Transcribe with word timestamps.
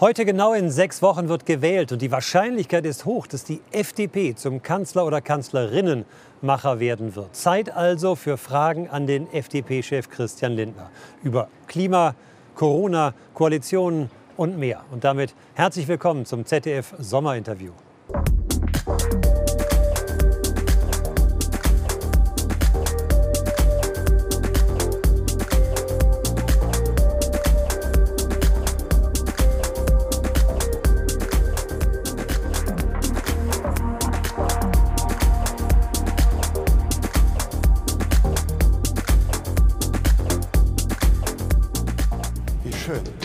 Heute 0.00 0.24
genau 0.24 0.54
in 0.54 0.72
sechs 0.72 1.02
Wochen 1.02 1.28
wird 1.28 1.46
gewählt 1.46 1.92
und 1.92 2.02
die 2.02 2.10
Wahrscheinlichkeit 2.10 2.84
ist 2.84 3.04
hoch, 3.04 3.28
dass 3.28 3.44
die 3.44 3.60
FDP 3.70 4.34
zum 4.34 4.60
Kanzler 4.60 5.06
oder 5.06 5.20
Kanzlerinnenmacher 5.20 6.80
werden 6.80 7.14
wird. 7.14 7.36
Zeit 7.36 7.70
also 7.70 8.16
für 8.16 8.36
Fragen 8.36 8.88
an 8.88 9.06
den 9.06 9.32
FDP-Chef 9.32 10.10
Christian 10.10 10.54
Lindner 10.54 10.90
über 11.22 11.46
Klima, 11.68 12.16
Corona, 12.56 13.14
Koalitionen 13.34 14.10
und 14.36 14.58
mehr. 14.58 14.84
Und 14.90 15.04
damit 15.04 15.32
herzlich 15.54 15.86
willkommen 15.86 16.26
zum 16.26 16.44
ZDF 16.44 16.92
Sommerinterview. 16.98 17.70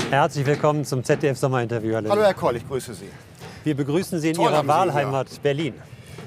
Herzlich 0.09 0.43
willkommen 0.47 0.85
zum 0.85 1.03
ZDF 1.03 1.37
Sommerinterview. 1.37 1.93
Hallo 1.93 2.23
Herr 2.23 2.33
Koll, 2.33 2.55
ich 2.55 2.67
grüße 2.67 2.95
Sie. 2.95 3.09
Wir 3.63 3.75
begrüßen 3.75 4.19
Sie 4.19 4.29
in 4.29 4.33
Toll 4.33 4.51
Ihrer 4.51 4.65
Wahlheimat 4.65 5.29
Sie, 5.29 5.39
Berlin. 5.39 5.75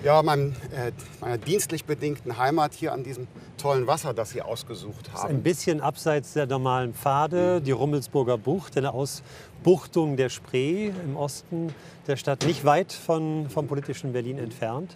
Ja, 0.04 0.22
mein, 0.22 0.54
äh, 0.70 0.92
meiner 1.20 1.36
dienstlich 1.36 1.84
bedingten 1.84 2.38
Heimat 2.38 2.74
hier 2.74 2.92
an 2.92 3.02
diesem 3.02 3.26
tollen 3.58 3.88
Wasser, 3.88 4.14
das 4.14 4.30
Sie 4.30 4.40
ausgesucht 4.40 5.12
haben. 5.12 5.30
Ein 5.30 5.42
bisschen 5.42 5.80
abseits 5.80 6.34
der 6.34 6.46
normalen 6.46 6.94
Pfade, 6.94 7.58
mhm. 7.58 7.64
die 7.64 7.72
Rummelsburger 7.72 8.38
Bucht, 8.38 8.78
eine 8.78 8.94
Ausbuchtung 8.94 10.16
der 10.16 10.28
Spree 10.28 10.92
im 11.04 11.16
Osten 11.16 11.74
der 12.06 12.14
Stadt, 12.16 12.46
nicht 12.46 12.64
weit 12.64 12.92
von, 12.92 13.50
vom 13.50 13.66
politischen 13.66 14.12
Berlin 14.12 14.38
entfernt. 14.38 14.94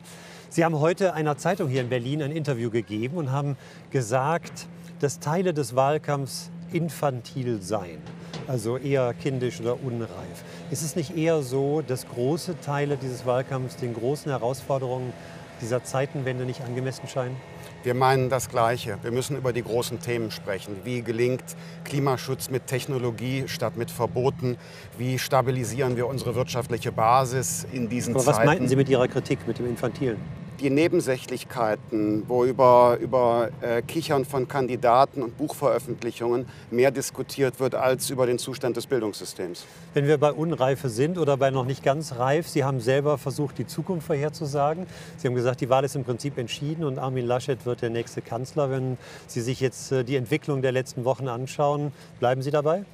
Sie 0.48 0.64
haben 0.64 0.78
heute 0.78 1.12
einer 1.12 1.36
Zeitung 1.36 1.68
hier 1.68 1.80
in 1.80 1.88
Berlin 1.88 2.22
ein 2.22 2.30
Interview 2.30 2.70
gegeben 2.70 3.16
und 3.16 3.32
haben 3.32 3.56
gesagt, 3.90 4.68
dass 5.00 5.18
Teile 5.18 5.52
des 5.52 5.74
Wahlkampfs 5.74 6.52
infantil 6.72 7.60
seien 7.60 8.00
also 8.48 8.76
eher 8.76 9.14
kindisch 9.14 9.60
oder 9.60 9.82
unreif. 9.82 10.44
Ist 10.70 10.82
es 10.82 10.96
nicht 10.96 11.16
eher 11.16 11.42
so, 11.42 11.82
dass 11.82 12.06
große 12.08 12.60
Teile 12.60 12.96
dieses 12.96 13.26
Wahlkampfs 13.26 13.76
den 13.76 13.94
großen 13.94 14.30
Herausforderungen 14.30 15.12
dieser 15.60 15.84
Zeitenwende 15.84 16.44
nicht 16.44 16.62
angemessen 16.62 17.08
scheinen? 17.08 17.36
Wir 17.82 17.94
meinen 17.94 18.28
das 18.28 18.48
Gleiche. 18.48 18.98
Wir 19.02 19.12
müssen 19.12 19.36
über 19.36 19.52
die 19.52 19.62
großen 19.62 20.00
Themen 20.00 20.30
sprechen. 20.30 20.76
Wie 20.84 21.02
gelingt 21.02 21.44
Klimaschutz 21.84 22.50
mit 22.50 22.66
Technologie 22.66 23.44
statt 23.46 23.76
mit 23.76 23.90
Verboten? 23.90 24.56
Wie 24.98 25.18
stabilisieren 25.18 25.96
wir 25.96 26.08
unsere 26.08 26.34
wirtschaftliche 26.34 26.90
Basis 26.90 27.66
in 27.72 27.88
diesen 27.88 28.14
Aber 28.14 28.24
Zeiten? 28.24 28.38
Was 28.38 28.44
meinten 28.44 28.68
Sie 28.68 28.76
mit 28.76 28.88
Ihrer 28.88 29.06
Kritik, 29.08 29.46
mit 29.46 29.58
dem 29.58 29.66
Infantilen? 29.66 30.45
Die 30.60 30.70
Nebensächlichkeiten, 30.70 32.24
wo 32.26 32.44
über, 32.44 32.98
über 33.00 33.50
äh, 33.60 33.82
Kichern 33.82 34.24
von 34.24 34.48
Kandidaten 34.48 35.22
und 35.22 35.36
Buchveröffentlichungen 35.36 36.46
mehr 36.70 36.90
diskutiert 36.90 37.60
wird 37.60 37.74
als 37.74 38.10
über 38.10 38.26
den 38.26 38.38
Zustand 38.38 38.76
des 38.76 38.86
Bildungssystems. 38.86 39.64
Wenn 39.94 40.06
wir 40.06 40.18
bei 40.18 40.32
Unreife 40.32 40.88
sind 40.88 41.18
oder 41.18 41.36
bei 41.36 41.50
noch 41.50 41.64
nicht 41.64 41.82
ganz 41.82 42.16
reif, 42.16 42.48
Sie 42.48 42.64
haben 42.64 42.80
selber 42.80 43.18
versucht, 43.18 43.58
die 43.58 43.66
Zukunft 43.66 44.06
vorherzusagen. 44.06 44.86
Sie 45.16 45.28
haben 45.28 45.34
gesagt, 45.34 45.60
die 45.60 45.68
Wahl 45.68 45.84
ist 45.84 45.96
im 45.96 46.04
Prinzip 46.04 46.38
entschieden 46.38 46.84
und 46.84 46.98
Armin 46.98 47.26
Laschet 47.26 47.64
wird 47.66 47.82
der 47.82 47.90
nächste 47.90 48.22
Kanzler. 48.22 48.70
Wenn 48.70 48.98
Sie 49.26 49.40
sich 49.40 49.60
jetzt 49.60 49.92
äh, 49.92 50.04
die 50.04 50.16
Entwicklung 50.16 50.62
der 50.62 50.72
letzten 50.72 51.04
Wochen 51.04 51.28
anschauen, 51.28 51.92
bleiben 52.20 52.42
Sie 52.42 52.50
dabei? 52.50 52.84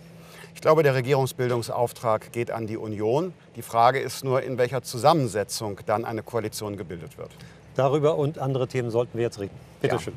Ich 0.55 0.61
glaube, 0.61 0.83
der 0.83 0.95
Regierungsbildungsauftrag 0.95 2.33
geht 2.33 2.51
an 2.51 2.67
die 2.67 2.77
Union. 2.77 3.33
Die 3.57 3.63
Frage 3.63 3.99
ist 3.99 4.25
nur, 4.25 4.43
in 4.43 4.59
welcher 4.59 4.83
Zusammensetzung 4.83 5.81
dann 5.87 6.05
eine 6.05 6.23
Koalition 6.23 6.77
gebildet 6.77 7.19
wird. 7.19 7.31
Darüber 7.75 8.17
und 8.17 8.39
andere 8.39 8.69
Themen 8.69 8.91
sollten 8.91 9.19
wir 9.19 9.23
jetzt 9.23 9.41
reden. 9.41 9.55
Bitte 9.81 9.97
ja. 9.97 10.01
schön. 10.01 10.15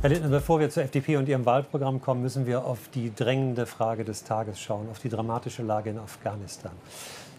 Herr 0.00 0.10
Lindner, 0.10 0.28
bevor 0.28 0.60
wir 0.60 0.68
zur 0.68 0.82
FDP 0.82 1.16
und 1.16 1.28
Ihrem 1.28 1.46
Wahlprogramm 1.46 2.00
kommen, 2.00 2.20
müssen 2.20 2.46
wir 2.46 2.64
auf 2.64 2.78
die 2.94 3.14
drängende 3.14 3.64
Frage 3.64 4.04
des 4.04 4.22
Tages 4.22 4.60
schauen, 4.60 4.88
auf 4.90 4.98
die 4.98 5.08
dramatische 5.08 5.62
Lage 5.62 5.90
in 5.90 5.98
Afghanistan. 5.98 6.72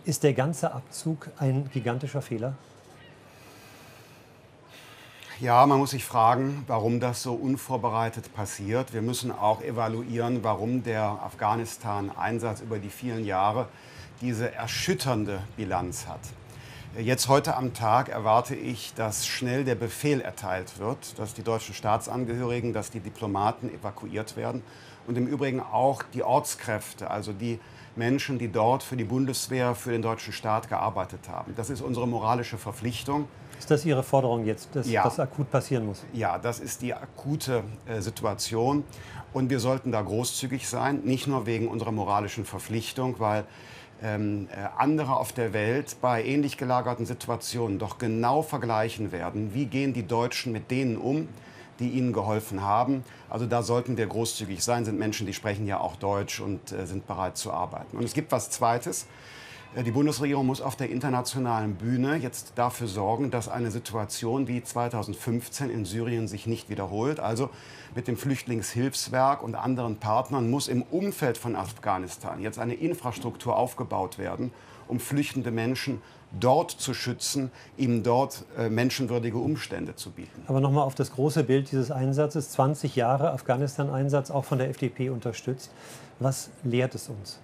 Ist 0.03 0.23
der 0.23 0.33
ganze 0.33 0.73
Abzug 0.73 1.29
ein 1.37 1.69
gigantischer 1.71 2.21
Fehler? 2.21 2.55
Ja, 5.41 5.65
man 5.65 5.79
muss 5.79 5.91
sich 5.91 6.05
fragen, 6.05 6.63
warum 6.65 7.01
das 7.01 7.21
so 7.21 7.33
unvorbereitet 7.33 8.33
passiert. 8.33 8.93
Wir 8.93 9.01
müssen 9.01 9.33
auch 9.33 9.61
evaluieren, 9.61 10.45
warum 10.45 10.81
der 10.81 11.03
Afghanistan-Einsatz 11.03 12.61
über 12.61 12.79
die 12.79 12.89
vielen 12.89 13.25
Jahre 13.25 13.67
diese 14.21 14.53
erschütternde 14.53 15.41
Bilanz 15.57 16.07
hat. 16.07 16.21
Jetzt 16.97 17.27
heute 17.27 17.57
am 17.57 17.73
Tag 17.73 18.07
erwarte 18.07 18.55
ich, 18.55 18.93
dass 18.93 19.27
schnell 19.27 19.65
der 19.65 19.75
Befehl 19.75 20.21
erteilt 20.21 20.79
wird, 20.79 21.19
dass 21.19 21.33
die 21.33 21.43
deutschen 21.43 21.75
Staatsangehörigen, 21.75 22.71
dass 22.71 22.89
die 22.89 23.01
Diplomaten 23.01 23.69
evakuiert 23.69 24.37
werden 24.37 24.63
und 25.05 25.17
im 25.17 25.27
Übrigen 25.27 25.59
auch 25.59 26.01
die 26.13 26.23
Ortskräfte, 26.23 27.11
also 27.11 27.33
die 27.33 27.59
Menschen, 27.97 28.39
die 28.39 28.49
dort 28.49 28.83
für 28.83 28.95
die 28.95 29.03
Bundeswehr, 29.03 29.75
für 29.75 29.91
den 29.91 30.01
deutschen 30.01 30.31
Staat 30.31 30.69
gearbeitet 30.69 31.27
haben. 31.27 31.53
Das 31.57 31.69
ist 31.69 31.81
unsere 31.81 32.07
moralische 32.07 32.57
Verpflichtung. 32.57 33.27
Ist 33.59 33.71
das 33.71 33.85
Ihre 33.85 34.03
Forderung 34.03 34.45
jetzt, 34.45 34.69
dass 34.73 34.89
ja. 34.89 35.03
das 35.03 35.19
akut 35.19 35.49
passieren 35.49 35.85
muss? 35.85 36.03
Ja, 36.13 36.37
das 36.37 36.59
ist 36.59 36.81
die 36.81 36.93
akute 36.93 37.63
äh, 37.87 38.01
Situation. 38.01 38.83
Und 39.33 39.49
wir 39.49 39.59
sollten 39.59 39.91
da 39.91 40.01
großzügig 40.01 40.67
sein, 40.67 41.01
nicht 41.03 41.27
nur 41.27 41.45
wegen 41.45 41.67
unserer 41.67 41.91
moralischen 41.91 42.45
Verpflichtung, 42.45 43.19
weil 43.19 43.45
ähm, 44.01 44.47
äh, 44.51 44.67
andere 44.77 45.15
auf 45.15 45.31
der 45.33 45.53
Welt 45.53 45.97
bei 46.01 46.23
ähnlich 46.23 46.57
gelagerten 46.57 47.05
Situationen 47.05 47.79
doch 47.79 47.97
genau 47.97 48.41
vergleichen 48.41 49.11
werden, 49.11 49.53
wie 49.53 49.65
gehen 49.65 49.93
die 49.93 50.05
Deutschen 50.05 50.51
mit 50.51 50.69
denen 50.69 50.97
um, 50.97 51.27
die 51.79 51.89
ihnen 51.89 52.13
geholfen 52.13 52.61
haben. 52.61 53.03
Also 53.29 53.45
da 53.45 53.63
sollten 53.63 53.97
wir 53.97 54.07
großzügig 54.07 54.63
sein, 54.63 54.85
sind 54.85 54.99
Menschen, 54.99 55.27
die 55.27 55.33
sprechen 55.33 55.65
ja 55.65 55.79
auch 55.79 55.95
Deutsch 55.95 56.39
und 56.39 56.71
äh, 56.71 56.85
sind 56.85 57.07
bereit 57.07 57.37
zu 57.37 57.51
arbeiten. 57.51 57.97
Und 57.97 58.03
es 58.03 58.13
gibt 58.13 58.31
was 58.31 58.49
Zweites. 58.49 59.07
Äh, 59.75 59.83
die 59.83 59.91
Bundesregierung 59.91 60.45
muss 60.45 60.61
auf 60.61 60.75
der 60.75 60.89
internationalen 60.89 61.75
Bühne 61.75 62.15
jetzt 62.15 62.53
dafür 62.55 62.87
sorgen, 62.87 63.31
dass 63.31 63.47
eine 63.47 63.71
Situation 63.71 64.47
wie 64.47 64.63
2015 64.63 65.69
in 65.69 65.85
Syrien 65.85 66.27
sich 66.27 66.47
nicht 66.47 66.69
wiederholt. 66.69 67.19
Also 67.19 67.49
mit 67.93 68.07
dem 68.07 68.17
Flüchtlingshilfswerk 68.17 69.43
und 69.43 69.55
anderen 69.55 69.97
Partnern 69.97 70.49
muss 70.49 70.67
im 70.67 70.81
Umfeld 70.81 71.37
von 71.37 71.55
Afghanistan 71.55 72.41
jetzt 72.41 72.59
eine 72.59 72.73
Infrastruktur 72.73 73.55
aufgebaut 73.57 74.17
werden, 74.17 74.51
um 74.87 74.99
flüchtende 74.99 75.51
Menschen 75.51 76.01
dort 76.37 76.71
zu 76.71 76.93
schützen, 76.93 77.51
ihm 77.77 78.03
dort 78.03 78.45
äh, 78.57 78.69
menschenwürdige 78.69 79.37
Umstände 79.37 79.95
zu 79.95 80.11
bieten. 80.11 80.43
Aber 80.47 80.59
nochmal 80.59 80.83
auf 80.83 80.95
das 80.95 81.13
große 81.13 81.43
Bild 81.43 81.71
dieses 81.71 81.91
Einsatzes. 81.91 82.51
20 82.51 82.95
Jahre 82.95 83.31
Afghanistan-Einsatz, 83.31 84.31
auch 84.31 84.43
von 84.43 84.57
der 84.57 84.69
FDP 84.69 85.09
unterstützt. 85.09 85.71
Was 86.19 86.49
lehrt 86.63 86.95
es 86.95 87.09
uns? 87.09 87.39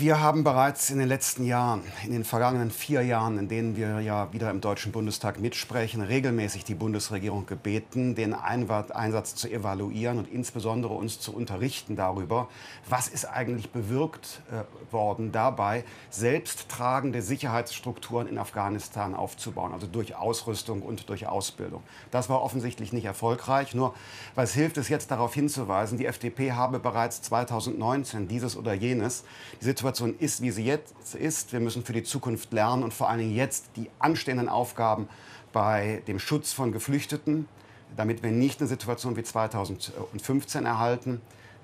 Wir 0.00 0.20
haben 0.20 0.44
bereits 0.44 0.90
in 0.90 1.00
den 1.00 1.08
letzten 1.08 1.44
Jahren, 1.44 1.82
in 2.04 2.12
den 2.12 2.22
vergangenen 2.22 2.70
vier 2.70 3.02
Jahren, 3.02 3.36
in 3.36 3.48
denen 3.48 3.74
wir 3.74 4.00
ja 4.00 4.32
wieder 4.32 4.48
im 4.48 4.60
Deutschen 4.60 4.92
Bundestag 4.92 5.40
mitsprechen, 5.40 6.02
regelmäßig 6.02 6.62
die 6.62 6.76
Bundesregierung 6.76 7.46
gebeten, 7.46 8.14
den 8.14 8.32
Einsatz 8.32 9.34
zu 9.34 9.50
evaluieren 9.50 10.18
und 10.18 10.30
insbesondere 10.30 10.94
uns 10.94 11.18
zu 11.18 11.34
unterrichten 11.34 11.96
darüber, 11.96 12.48
was 12.88 13.08
ist 13.08 13.24
eigentlich 13.24 13.70
bewirkt 13.70 14.40
äh, 14.52 14.92
worden 14.92 15.32
dabei, 15.32 15.82
selbsttragende 16.10 17.20
Sicherheitsstrukturen 17.20 18.28
in 18.28 18.38
Afghanistan 18.38 19.16
aufzubauen, 19.16 19.72
also 19.72 19.88
durch 19.88 20.14
Ausrüstung 20.14 20.82
und 20.82 21.08
durch 21.08 21.26
Ausbildung. 21.26 21.82
Das 22.12 22.28
war 22.28 22.40
offensichtlich 22.40 22.92
nicht 22.92 23.04
erfolgreich. 23.04 23.74
Nur 23.74 23.96
was 24.36 24.54
hilft 24.54 24.76
es 24.76 24.88
jetzt 24.88 25.10
darauf 25.10 25.34
hinzuweisen, 25.34 25.98
die 25.98 26.06
FDP 26.06 26.52
habe 26.52 26.78
bereits 26.78 27.20
2019 27.22 28.28
dieses 28.28 28.56
oder 28.56 28.74
jenes 28.74 29.24
die 29.60 29.64
Situation 29.64 29.87
ist, 30.18 30.42
wie 30.42 30.50
sie 30.50 30.64
jetzt 30.64 31.14
ist. 31.14 31.52
Wir 31.52 31.60
müssen 31.60 31.84
für 31.84 31.92
die 31.92 32.02
Zukunft 32.02 32.52
lernen 32.52 32.82
und 32.82 32.94
vor 32.94 33.08
allen 33.08 33.18
Dingen 33.18 33.34
jetzt 33.34 33.66
die 33.76 33.90
anstehenden 33.98 34.48
Aufgaben 34.48 35.08
bei 35.52 36.02
dem 36.06 36.18
Schutz 36.18 36.52
von 36.52 36.72
Geflüchteten, 36.72 37.48
damit 37.96 38.22
wir 38.22 38.30
nicht 38.30 38.60
eine 38.60 38.68
Situation 38.68 39.16
wie 39.16 39.22
2015 39.22 40.66
erhalten, 40.66 41.20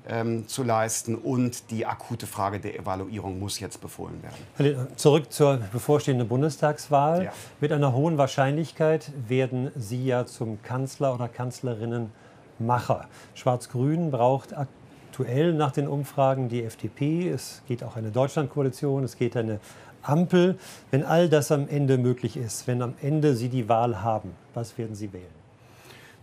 ähm, 0.08 0.48
zu 0.48 0.62
leisten. 0.62 1.14
Und 1.14 1.70
die 1.70 1.86
akute 1.86 2.26
Frage 2.26 2.60
der 2.60 2.78
Evaluierung 2.78 3.38
muss 3.38 3.60
jetzt 3.60 3.80
befohlen 3.80 4.22
werden. 4.22 4.86
Zurück 4.96 5.32
zur 5.32 5.58
bevorstehenden 5.72 6.28
Bundestagswahl. 6.28 7.24
Ja. 7.24 7.32
Mit 7.60 7.72
einer 7.72 7.92
hohen 7.92 8.18
Wahrscheinlichkeit 8.18 9.12
werden 9.28 9.70
Sie 9.76 10.04
ja 10.04 10.26
zum 10.26 10.62
Kanzler 10.62 11.14
oder 11.14 11.28
Kanzlerinnenmacher. 11.28 13.06
Schwarz-Grün 13.34 14.10
braucht 14.10 14.52
aktuell 14.56 14.83
aktuell 15.14 15.52
nach 15.52 15.70
den 15.70 15.87
Umfragen 15.87 16.49
die 16.49 16.64
FDP, 16.64 17.28
es 17.28 17.62
geht 17.69 17.84
auch 17.84 17.94
eine 17.94 18.11
Deutschlandkoalition, 18.11 19.05
es 19.05 19.16
geht 19.16 19.37
eine 19.37 19.61
Ampel. 20.02 20.58
Wenn 20.90 21.05
all 21.05 21.28
das 21.28 21.52
am 21.52 21.69
Ende 21.69 21.99
möglich 21.99 22.37
ist, 22.37 22.66
wenn 22.66 22.82
am 22.82 22.94
Ende 23.00 23.37
Sie 23.37 23.49
die 23.49 23.69
Wahl 23.69 24.02
haben, 24.02 24.32
was 24.55 24.76
werden 24.76 24.96
Sie 24.96 25.12
wählen? 25.12 25.25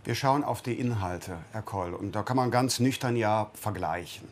Wir 0.04 0.14
schauen 0.14 0.44
auf 0.44 0.60
die 0.60 0.74
Inhalte, 0.74 1.38
Herr 1.52 1.62
Koll, 1.62 1.94
und 1.94 2.14
da 2.14 2.22
kann 2.22 2.36
man 2.36 2.50
ganz 2.50 2.80
nüchtern 2.80 3.16
ja 3.16 3.48
vergleichen. 3.54 4.28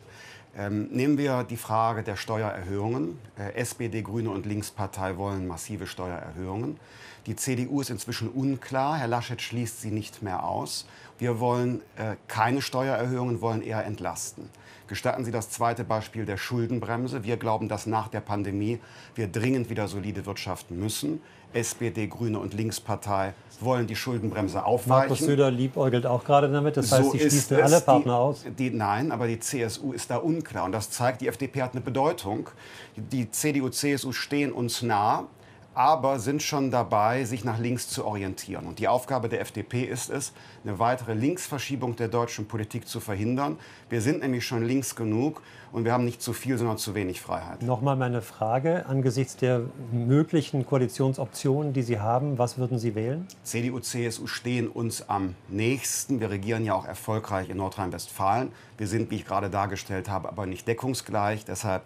Ähm, 0.57 0.89
nehmen 0.91 1.17
wir 1.17 1.43
die 1.43 1.57
Frage 1.57 2.03
der 2.03 2.17
Steuererhöhungen. 2.17 3.17
Äh, 3.39 3.53
SPD, 3.53 4.01
Grüne 4.01 4.31
und 4.31 4.45
Linkspartei 4.45 5.15
wollen 5.17 5.47
massive 5.47 5.87
Steuererhöhungen. 5.87 6.77
Die 7.25 7.35
CDU 7.35 7.79
ist 7.81 7.89
inzwischen 7.89 8.27
unklar. 8.29 8.97
Herr 8.97 9.07
Laschet 9.07 9.41
schließt 9.41 9.79
sie 9.79 9.91
nicht 9.91 10.21
mehr 10.21 10.43
aus. 10.43 10.87
Wir 11.19 11.39
wollen 11.39 11.81
äh, 11.95 12.15
keine 12.27 12.61
Steuererhöhungen, 12.61 13.41
wollen 13.41 13.61
eher 13.61 13.85
entlasten. 13.85 14.49
Gestatten 14.87 15.23
Sie 15.23 15.31
das 15.31 15.49
zweite 15.49 15.85
Beispiel 15.85 16.25
der 16.25 16.35
Schuldenbremse. 16.35 17.23
Wir 17.23 17.37
glauben, 17.37 17.69
dass 17.69 17.85
nach 17.85 18.09
der 18.09 18.19
Pandemie 18.19 18.79
wir 19.15 19.29
dringend 19.29 19.69
wieder 19.69 19.87
solide 19.87 20.25
wirtschaften 20.25 20.77
müssen. 20.77 21.21
SPD, 21.53 22.07
Grüne 22.07 22.39
und 22.39 22.53
Linkspartei 22.53 23.33
wollen 23.59 23.87
die 23.87 23.95
Schuldenbremse 23.95 24.65
aufweichen. 24.65 25.09
Markus 25.09 25.19
Söder 25.19 25.51
liebäugelt 25.51 26.05
auch 26.05 26.23
gerade 26.23 26.51
damit. 26.51 26.77
Das 26.77 26.91
heißt, 26.91 27.03
so 27.03 27.11
sie 27.11 27.19
schließt 27.19 27.53
alle 27.53 27.81
Partner 27.81 28.13
die, 28.13 28.19
aus. 28.19 28.45
Die, 28.57 28.69
nein, 28.71 29.11
aber 29.11 29.27
die 29.27 29.39
CSU 29.39 29.93
ist 29.93 30.09
da 30.09 30.17
unklar. 30.17 30.65
Und 30.65 30.71
das 30.71 30.89
zeigt, 30.89 31.21
die 31.21 31.27
FDP 31.27 31.61
hat 31.61 31.73
eine 31.73 31.81
Bedeutung. 31.81 32.49
Die 32.95 33.29
CDU, 33.29 33.69
CSU 33.69 34.11
stehen 34.11 34.51
uns 34.51 34.81
nah 34.81 35.27
aber 35.73 36.19
sind 36.19 36.43
schon 36.43 36.69
dabei, 36.69 37.23
sich 37.23 37.43
nach 37.43 37.59
links 37.59 37.87
zu 37.87 38.05
orientieren. 38.05 38.65
Und 38.65 38.79
die 38.79 38.87
Aufgabe 38.87 39.29
der 39.29 39.41
FDP 39.41 39.83
ist 39.83 40.09
es, 40.09 40.33
eine 40.63 40.79
weitere 40.79 41.13
Linksverschiebung 41.13 41.95
der 41.95 42.09
deutschen 42.09 42.47
Politik 42.47 42.87
zu 42.87 42.99
verhindern. 42.99 43.57
Wir 43.89 44.01
sind 44.01 44.21
nämlich 44.21 44.45
schon 44.45 44.63
links 44.63 44.95
genug 44.95 45.41
und 45.71 45.85
wir 45.85 45.93
haben 45.93 46.03
nicht 46.03 46.21
zu 46.21 46.33
viel, 46.33 46.57
sondern 46.57 46.77
zu 46.77 46.93
wenig 46.93 47.21
Freiheit. 47.21 47.61
Nochmal 47.61 47.95
meine 47.95 48.21
Frage 48.21 48.85
angesichts 48.85 49.37
der 49.37 49.61
möglichen 49.91 50.65
Koalitionsoptionen, 50.65 51.71
die 51.71 51.83
Sie 51.83 51.99
haben, 51.99 52.37
was 52.37 52.57
würden 52.57 52.77
Sie 52.77 52.93
wählen? 52.93 53.25
CDU, 53.43 53.79
CSU 53.79 54.27
stehen 54.27 54.67
uns 54.67 55.07
am 55.07 55.35
nächsten. 55.47 56.19
Wir 56.19 56.29
regieren 56.29 56.65
ja 56.65 56.73
auch 56.73 56.85
erfolgreich 56.85 57.49
in 57.49 57.57
Nordrhein-Westfalen. 57.57 58.51
Wir 58.77 58.87
sind, 58.87 59.09
wie 59.11 59.15
ich 59.15 59.25
gerade 59.25 59.49
dargestellt 59.49 60.09
habe, 60.09 60.27
aber 60.27 60.45
nicht 60.45 60.67
deckungsgleich. 60.67 61.45
Deshalb 61.45 61.83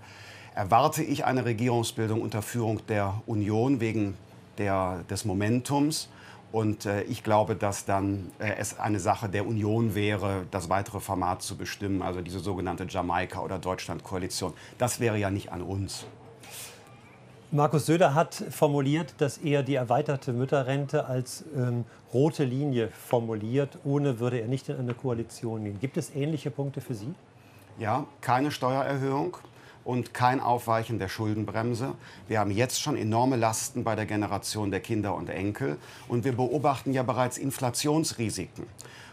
erwarte 0.55 1.03
ich 1.03 1.25
eine 1.25 1.45
Regierungsbildung 1.45 2.21
unter 2.21 2.41
Führung 2.41 2.79
der 2.87 3.21
Union 3.27 3.81
wegen 3.81 4.17
der, 4.57 5.03
des 5.09 5.25
Momentums. 5.25 6.09
Und 6.51 6.85
äh, 6.85 7.03
ich 7.03 7.23
glaube, 7.23 7.55
dass 7.55 7.83
dann 7.83 8.31
äh, 8.39 8.53
es 8.57 8.79
eine 8.79 9.01
Sache 9.01 9.27
der 9.27 9.45
Union 9.45 9.93
wäre, 9.93 10.45
das 10.51 10.69
weitere 10.69 11.01
Format 11.01 11.41
zu 11.41 11.57
bestimmen, 11.57 12.01
also 12.01 12.21
diese 12.21 12.39
sogenannte 12.39 12.85
Jamaika- 12.85 13.41
oder 13.41 13.59
Deutschland-Koalition. 13.59 14.53
Das 14.77 15.01
wäre 15.01 15.17
ja 15.17 15.29
nicht 15.29 15.51
an 15.51 15.61
uns. 15.61 16.05
Markus 17.51 17.85
Söder 17.85 18.13
hat 18.13 18.33
formuliert, 18.49 19.15
dass 19.17 19.37
er 19.37 19.63
die 19.63 19.75
erweiterte 19.75 20.31
Mütterrente 20.31 21.05
als 21.05 21.43
ähm, 21.55 21.83
rote 22.13 22.45
Linie 22.45 22.87
formuliert. 22.87 23.77
Ohne 23.83 24.19
würde 24.19 24.39
er 24.39 24.47
nicht 24.47 24.69
in 24.69 24.77
eine 24.77 24.93
Koalition 24.93 25.65
gehen. 25.65 25.79
Gibt 25.81 25.97
es 25.97 26.15
ähnliche 26.15 26.51
Punkte 26.51 26.79
für 26.79 26.93
Sie? 26.93 27.13
Ja, 27.77 28.05
keine 28.21 28.51
Steuererhöhung 28.51 29.37
und 29.85 30.13
kein 30.13 30.41
Aufweichen 30.41 30.99
der 30.99 31.07
Schuldenbremse. 31.07 31.93
Wir 32.27 32.39
haben 32.39 32.51
jetzt 32.51 32.81
schon 32.81 32.97
enorme 32.97 33.37
Lasten 33.37 33.85
bei 33.85 33.95
der 33.95 34.05
Generation 34.05 34.71
der 34.71 34.81
Kinder 34.81 35.15
und 35.15 35.29
Enkel 35.29 35.77
und 36.09 36.25
wir 36.25 36.33
beobachten 36.33 36.91
ja 36.91 37.03
bereits 37.03 37.37
Inflationsrisiken. 37.37 38.65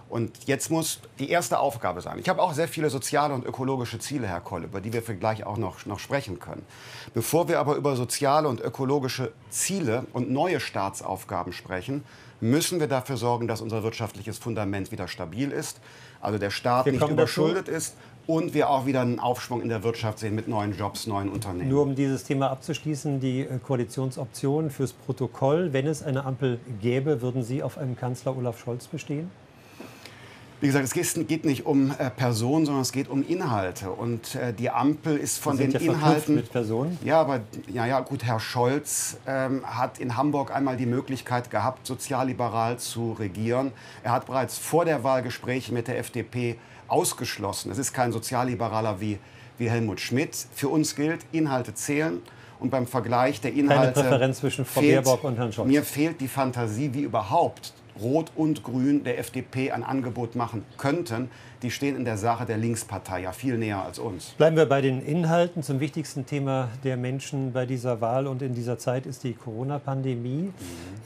Und 0.09 0.45
jetzt 0.45 0.71
muss 0.71 1.01
die 1.19 1.31
erste 1.31 1.59
Aufgabe 1.59 2.03
sein. 2.03 2.19
Ich 2.19 2.29
habe 2.29 2.43
auch 2.43 2.53
sehr 2.53 2.69
viele 2.69 2.91
soziale 2.91 3.33
und 3.33 3.47
ökologische 3.47 3.99
Ziele, 3.99 4.27
Herr 4.27 4.41
Koll, 4.41 4.65
über 4.65 4.83
die 4.83 4.93
wir 4.93 5.03
vielleicht 5.03 5.47
auch 5.47 5.57
noch, 5.57 5.87
noch 5.87 5.99
sprechen 5.99 6.39
können. 6.39 6.67
Bevor 7.15 7.49
wir 7.49 7.59
aber 7.59 7.77
über 7.77 7.97
soziale 7.97 8.47
und 8.49 8.61
ökologische 8.61 9.33
Ziele 9.49 10.05
und 10.13 10.31
neue 10.31 10.61
Staatsaufgaben 10.61 11.55
sprechen, 11.55 12.05
müssen 12.43 12.79
wir 12.79 12.89
dafür 12.89 13.17
sorgen, 13.17 13.49
dass 13.49 13.63
unser 13.63 13.83
wirtschaftliches 13.83 14.37
Fundament 14.37 14.93
wieder 14.93 15.09
stabil 15.09 15.51
ist. 15.51 15.81
Also 16.21 16.39
der 16.39 16.51
Staat 16.51 16.85
wir 16.85 16.93
nicht 16.93 17.09
überschuldet 17.09 17.69
dazu. 17.69 17.77
ist 17.77 17.97
und 18.27 18.55
wir 18.55 18.71
auch 18.71 18.87
wieder 18.87 19.01
einen 19.01 19.19
Aufschwung 19.19 19.63
in 19.63 19.69
der 19.69 19.83
Wirtschaft 19.83 20.19
sehen 20.19 20.35
mit 20.35 20.49
neuen 20.49 20.77
Jobs, 20.77 21.07
neuen 21.07 21.29
Unternehmen. 21.29 21.69
Nur 21.69 21.83
um 21.83 21.95
dieses 21.95 22.25
Thema 22.25 22.51
abzuschließen, 22.51 23.21
die 23.21 23.41
äh, 23.41 23.59
Koalitionsoption 23.59 24.71
fürs 24.71 24.93
Protokoll, 24.93 25.73
wenn 25.73 25.87
es 25.87 26.03
eine 26.03 26.25
Ampel 26.25 26.59
gäbe, 26.81 27.23
würden 27.23 27.43
Sie 27.43 27.63
auf 27.63 27.79
einem 27.79 27.97
Kanzler 27.97 28.37
Olaf 28.37 28.59
Scholz 28.59 28.87
bestehen? 28.87 29.31
Wie 30.63 30.69
gesagt, 30.69 30.97
es 30.97 31.27
geht 31.27 31.45
nicht 31.45 31.67
um 31.67 31.91
äh, 31.91 32.09
Personen, 32.09 32.67
sondern 32.67 32.83
es 32.83 32.93
geht 32.93 33.09
um 33.09 33.27
Inhalte. 33.27 33.91
Und 33.91 34.37
äh, 34.37 34.53
die 34.53 34.71
Ampel 34.71 35.17
ist 35.17 35.39
von 35.39 35.57
den 35.57 35.73
ja 35.73 35.81
Inhalten. 35.81 36.37
mit 36.37 36.53
Personen? 36.53 36.97
Ja, 37.05 37.21
aber 37.21 37.41
ja, 37.67 37.85
ja, 37.85 37.99
gut, 37.99 38.23
Herr 38.23 38.39
Scholz 38.39 39.17
ähm, 39.27 39.65
hat 39.67 39.99
in 39.99 40.17
Hamburg 40.17 40.55
einmal 40.55 40.77
die 40.77 40.87
Möglichkeit 40.87 41.51
gehabt, 41.51 41.85
sozialliberal 41.85 42.79
zu 42.79 43.11
regieren. 43.11 43.73
Er 44.05 44.13
hat 44.13 44.27
bereits 44.27 44.57
vor 44.57 44.85
der 44.85 45.03
Wahl 45.03 45.25
Gespräche 45.25 45.75
mit 45.75 45.89
der 45.89 45.99
FDP 45.99 46.57
ausgeschlossen. 46.93 47.73
Es 47.73 47.79
ist 47.79 47.93
kein 47.93 48.13
Sozialliberaler 48.13 49.01
wie, 49.01 49.19
wie 49.59 49.71
Helmut 49.71 50.01
Schmidt. 50.01 50.37
Für 50.55 50.69
uns 50.69 50.95
gilt, 50.95 51.21
Inhalte 51.33 51.75
zählen. 51.75 52.21
Und 52.61 52.71
beim 52.71 52.87
Vergleich 52.87 53.41
der 53.41 53.53
Inhalte. 53.55 53.95
Keine 53.95 54.09
Präferenz 54.09 54.39
zwischen 54.39 54.65
Frau 54.65 54.83
fehlt, 54.83 55.05
Baerbock 55.05 55.25
und 55.25 55.37
Herrn 55.37 55.53
Scholz. 55.53 55.67
Mir 55.67 55.83
fehlt 55.83 56.21
die 56.21 56.29
Fantasie, 56.29 56.95
wie 56.95 57.03
überhaupt 57.03 57.73
Rot 58.01 58.33
und 58.37 58.63
Grün 58.63 59.05
der 59.05 59.19
FDP 59.19 59.71
ein 59.71 59.85
Angebot 59.85 60.35
machen 60.35 60.65
könnten, 60.79 61.31
die 61.63 61.71
stehen 61.71 61.97
in 61.97 62.05
der 62.05 62.17
Sache 62.17 62.45
der 62.45 62.57
Linkspartei 62.57 63.23
ja 63.23 63.33
viel 63.33 63.59
näher 63.59 63.83
als 63.83 63.99
uns. 63.99 64.31
Bleiben 64.39 64.57
wir 64.57 64.67
bei 64.67 64.81
den 64.81 65.01
Inhalten. 65.01 65.63
Zum 65.63 65.81
wichtigsten 65.81 66.27
Thema 66.27 66.69
der 66.85 66.97
Menschen 66.97 67.53
bei 67.53 67.67
dieser 67.67 68.01
Wahl 68.01 68.27
und 68.27 68.43
in 68.43 68.55
dieser 68.55 68.79
Zeit 68.79 69.07
ist 69.07 69.25
die 69.25 69.35
Corona-Pandemie. 69.35 70.43
Mhm. 70.43 70.53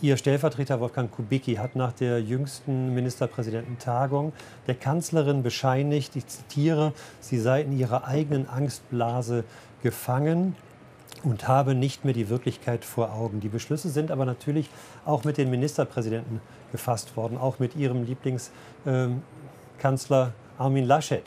Ihr 0.00 0.16
Stellvertreter 0.16 0.80
Wolfgang 0.80 1.10
Kubicki 1.10 1.56
hat 1.56 1.76
nach 1.76 1.92
der 1.92 2.20
jüngsten 2.20 2.94
Ministerpräsidententagung 2.94 4.32
der 4.66 4.74
Kanzlerin 4.74 5.42
bescheinigt, 5.42 6.16
ich 6.16 6.26
zitiere, 6.26 6.92
sie 7.20 7.38
sei 7.38 7.62
in 7.62 7.78
ihrer 7.78 8.06
eigenen 8.06 8.48
Angstblase 8.48 9.44
gefangen 9.82 10.56
und 11.22 11.48
habe 11.48 11.74
nicht 11.74 12.04
mehr 12.04 12.14
die 12.14 12.28
Wirklichkeit 12.28 12.84
vor 12.84 13.12
Augen. 13.12 13.40
Die 13.40 13.48
Beschlüsse 13.48 13.88
sind 13.88 14.10
aber 14.10 14.24
natürlich 14.24 14.70
auch 15.04 15.24
mit 15.24 15.38
den 15.38 15.50
Ministerpräsidenten 15.50 16.40
gefasst 16.76 17.16
worden, 17.16 17.38
auch 17.38 17.58
mit 17.58 17.74
ihrem 17.76 18.04
Lieblingskanzler 18.04 19.22
ähm, 20.26 20.32
Armin 20.58 20.84
Laschet. 20.84 21.24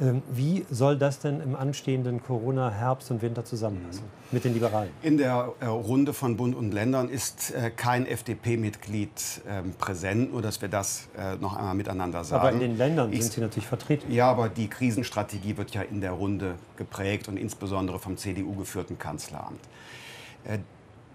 Ähm, 0.00 0.22
wie 0.30 0.64
soll 0.70 0.96
das 0.96 1.18
denn 1.18 1.42
im 1.42 1.54
anstehenden 1.54 2.22
Corona-Herbst 2.22 3.10
und 3.10 3.20
Winter 3.20 3.44
zusammenpassen 3.44 4.04
mit 4.30 4.44
den 4.44 4.54
Liberalen? 4.54 4.88
In 5.02 5.18
der 5.18 5.52
äh, 5.60 5.66
Runde 5.66 6.14
von 6.14 6.38
Bund 6.38 6.56
und 6.56 6.72
Ländern 6.72 7.10
ist 7.10 7.52
äh, 7.52 7.70
kein 7.70 8.06
FDP-Mitglied 8.06 9.10
äh, 9.46 9.62
präsent, 9.78 10.32
nur 10.32 10.40
dass 10.40 10.62
wir 10.62 10.70
das 10.70 11.08
äh, 11.18 11.36
noch 11.36 11.54
einmal 11.54 11.74
miteinander 11.74 12.24
sagen. 12.24 12.40
Aber 12.40 12.52
in 12.52 12.60
den 12.60 12.78
Ländern 12.78 13.12
ich, 13.12 13.22
sind 13.22 13.32
Sie 13.34 13.40
natürlich 13.42 13.66
vertreten. 13.66 14.10
Ja, 14.10 14.30
aber 14.30 14.48
die 14.48 14.68
Krisenstrategie 14.68 15.58
wird 15.58 15.72
ja 15.72 15.82
in 15.82 16.00
der 16.00 16.12
Runde 16.12 16.54
geprägt 16.76 17.28
und 17.28 17.36
insbesondere 17.36 17.98
vom 17.98 18.16
CDU 18.16 18.54
geführten 18.54 18.98
Kanzleramt. 18.98 19.60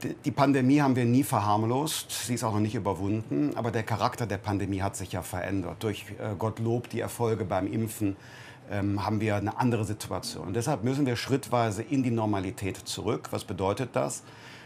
Die 0.04 0.32
Pandemie 0.32 0.82
haben 0.82 0.96
wir 0.96 1.06
nie 1.06 1.24
verharmlost, 1.24 2.12
sie 2.12 2.34
ist 2.34 2.44
auch 2.44 2.54
noch 2.54 2.60
nicht 2.60 2.75
überwunden, 2.75 3.54
aber 3.56 3.72
der 3.72 3.84
Charakter 3.84 4.28
der 4.28 4.38
Pandemie 4.38 4.82
hat 4.82 4.96
sich 4.96 5.14
ja 5.14 5.22
verändert. 5.22 5.78
Durch 5.80 6.06
äh, 6.20 6.36
Gottlob 6.38 6.90
die 6.90 7.00
Erfolge 7.00 7.46
beim 7.46 7.72
Impfen 7.72 8.18
ähm, 8.70 9.06
haben 9.06 9.22
wir 9.22 9.36
eine 9.36 9.58
andere 9.58 9.86
Situation. 9.86 10.48
Und 10.48 10.56
deshalb 10.56 10.84
müssen 10.84 11.06
wir 11.06 11.16
schrittweise 11.16 11.82
in 11.82 12.04
die 12.04 12.12
Normalität 12.12 12.78
zurück. 12.78 13.30
Was 13.32 13.46
bedeutet 13.46 13.92
das? 13.94 14.24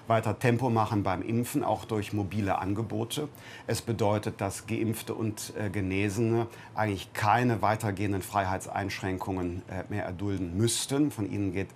Weiter 0.08 0.40
Tempo 0.40 0.72
machen 0.72 1.04
beim 1.04 1.22
Impfen, 1.22 1.64
auch 1.64 1.86
durch 1.86 2.14
mobile 2.14 2.58
Angebote. 2.58 3.30
Es 3.68 3.84
bedeutet, 3.84 4.42
dass 4.42 4.66
Geimpfte 4.66 5.14
und 5.14 5.54
äh, 5.56 5.70
Genesene 5.70 6.48
eigentlich 6.74 7.14
keine 7.14 7.62
weitergehenden 7.62 8.24
Freiheitseinschränkungen 8.24 9.62
äh, 9.70 9.84
mehr 9.88 10.06
erdulden 10.06 10.58
müssten. 10.58 11.12
Von 11.12 11.32
ihnen 11.32 11.54
geht 11.54 11.70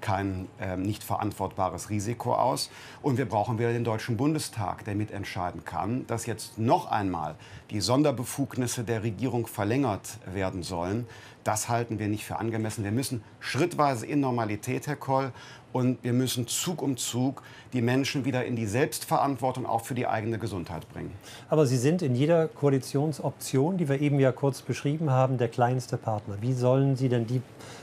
kein 0.00 0.48
äh, 0.60 0.76
nicht 0.76 1.02
verantwortbares 1.02 1.90
Risiko 1.90 2.34
aus. 2.34 2.70
Und 3.02 3.18
wir 3.18 3.26
brauchen 3.26 3.58
wieder 3.58 3.72
den 3.72 3.84
Deutschen 3.84 4.16
Bundestag, 4.16 4.84
der 4.84 4.94
mitentscheiden 4.94 5.64
kann, 5.64 6.06
dass 6.06 6.26
jetzt 6.26 6.58
noch 6.58 6.90
einmal 6.90 7.34
die 7.70 7.80
Sonderbefugnisse 7.80 8.84
der 8.84 9.02
Regierung 9.02 9.46
verlängert 9.46 10.18
werden 10.32 10.62
sollen. 10.62 11.06
Das 11.44 11.68
halten 11.68 11.98
wir 11.98 12.08
nicht 12.08 12.24
für 12.24 12.36
angemessen. 12.36 12.84
Wir 12.84 12.92
müssen 12.92 13.22
schrittweise 13.38 14.06
in 14.06 14.20
Normalität, 14.20 14.86
Herr 14.86 14.96
Koll, 14.96 15.32
und 15.72 16.02
wir 16.02 16.12
müssen 16.12 16.46
Zug 16.48 16.82
um 16.82 16.96
Zug 16.96 17.42
die 17.72 17.80
Menschen 17.80 18.24
wieder 18.24 18.44
in 18.44 18.56
die 18.56 18.66
Selbstverantwortung 18.66 19.66
auch 19.66 19.82
für 19.84 19.94
die 19.94 20.06
eigene 20.06 20.38
Gesundheit 20.38 20.88
bringen. 20.92 21.12
Aber 21.48 21.66
Sie 21.66 21.76
sind 21.76 22.02
in 22.02 22.14
jeder 22.14 22.48
Koalitionsoption, 22.48 23.76
die 23.76 23.88
wir 23.88 24.00
eben 24.00 24.18
ja 24.18 24.32
kurz 24.32 24.62
beschrieben 24.62 25.10
haben, 25.10 25.38
der 25.38 25.48
kleinste 25.48 25.96
Partner. 25.96 26.36
Wie 26.40 26.52
sollen 26.52 26.96
Sie 26.96 27.08
denn 27.08 27.26
die 27.26 27.40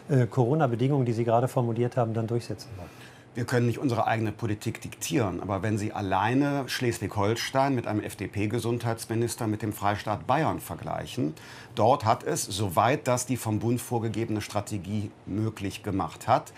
äh, 0.10 0.28
Corona-Bedingungen, 0.28 1.06
die 1.06 1.14
Sie 1.14 1.24
gerade 1.24 1.48
formuliert 1.48 1.96
haben, 1.96 2.07
dann 2.14 2.28
durchsetzen 2.28 2.70
wollen? 2.78 2.90
Wir 3.38 3.46
können 3.46 3.68
nicht 3.68 3.78
unsere 3.78 4.08
eigene 4.08 4.32
Politik 4.32 4.82
diktieren, 4.82 5.42
aber 5.42 5.62
wenn 5.62 5.78
Sie 5.78 5.94
alleine 5.94 6.64
Schleswig-Holstein 6.68 7.76
mit 7.76 7.86
einem 7.86 8.02
FDP-Gesundheitsminister 8.02 9.46
mit 9.46 9.62
dem 9.62 9.74
Freistaat 9.74 10.26
Bayern 10.26 10.60
vergleichen, 10.60 11.36
dort 11.76 12.04
hat 12.04 12.24
es, 12.24 12.44
soweit 12.44 13.08
das 13.08 13.28
die 13.28 13.38
vom 13.38 13.60
Bund 13.60 13.80
vorgegebene 13.80 14.42
Strategie 14.42 15.12
möglich 15.28 15.84
gemacht 15.84 16.28
hat, 16.28 16.52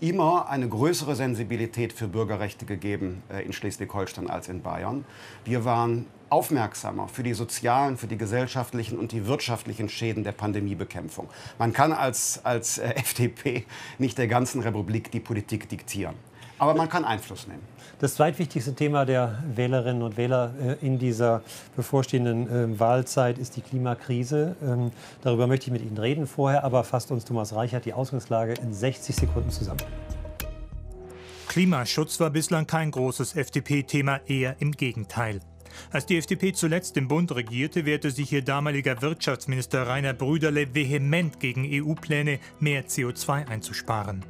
immer 0.00 0.50
eine 0.50 0.68
größere 0.68 1.16
Sensibilität 1.16 1.94
für 1.94 2.08
Bürgerrechte 2.08 2.66
gegeben 2.66 3.22
äh, 3.32 3.42
in 3.44 3.54
Schleswig-Holstein 3.54 4.28
als 4.28 4.48
in 4.48 4.60
Bayern. 4.60 5.06
Wir 5.46 5.64
waren 5.64 6.04
aufmerksamer 6.30 7.08
für 7.08 7.22
die 7.22 7.34
sozialen, 7.34 7.96
für 7.96 8.06
die 8.06 8.18
gesellschaftlichen 8.18 8.98
und 8.98 9.12
die 9.12 9.26
wirtschaftlichen 9.26 9.88
Schäden 9.88 10.24
der 10.24 10.32
Pandemiebekämpfung. 10.32 11.28
Man 11.58 11.72
kann 11.72 11.92
als, 11.92 12.40
als 12.44 12.78
äh, 12.78 12.88
FDP 12.96 13.64
nicht 13.98 14.18
der 14.18 14.28
ganzen 14.28 14.62
Republik 14.62 15.10
die 15.10 15.20
Politik 15.20 15.68
diktieren. 15.68 16.14
Aber 16.58 16.74
man 16.74 16.88
kann 16.88 17.04
Einfluss 17.04 17.46
nehmen. 17.46 17.62
Das 18.00 18.14
zweitwichtigste 18.14 18.74
Thema 18.74 19.04
der 19.04 19.42
Wählerinnen 19.54 20.02
und 20.02 20.16
Wähler 20.16 20.52
äh, 20.60 20.86
in 20.86 20.98
dieser 20.98 21.42
bevorstehenden 21.76 22.48
ähm, 22.50 22.80
Wahlzeit 22.80 23.38
ist 23.38 23.56
die 23.56 23.60
Klimakrise. 23.60 24.56
Ähm, 24.62 24.92
darüber 25.22 25.46
möchte 25.46 25.66
ich 25.66 25.72
mit 25.72 25.82
Ihnen 25.82 25.98
reden 25.98 26.26
vorher, 26.26 26.64
aber 26.64 26.84
fasst 26.84 27.10
uns 27.10 27.24
Thomas 27.24 27.54
Reichert 27.54 27.84
die 27.84 27.92
Ausgangslage 27.92 28.54
in 28.54 28.72
60 28.72 29.16
Sekunden 29.16 29.50
zusammen. 29.50 29.82
Klimaschutz 31.48 32.20
war 32.20 32.30
bislang 32.30 32.66
kein 32.66 32.90
großes 32.90 33.34
FDP-Thema, 33.34 34.20
eher 34.26 34.56
im 34.60 34.72
Gegenteil. 34.72 35.40
Als 35.90 36.06
die 36.06 36.16
FDP 36.16 36.52
zuletzt 36.52 36.96
im 36.96 37.08
Bund 37.08 37.34
regierte, 37.34 37.84
wehrte 37.86 38.10
sich 38.10 38.32
ihr 38.32 38.42
damaliger 38.42 39.00
Wirtschaftsminister 39.02 39.86
Rainer 39.86 40.14
Brüderle 40.14 40.74
vehement 40.74 41.40
gegen 41.40 41.66
EU-Pläne, 41.66 42.38
mehr 42.60 42.86
CO2 42.86 43.48
einzusparen. 43.48 44.24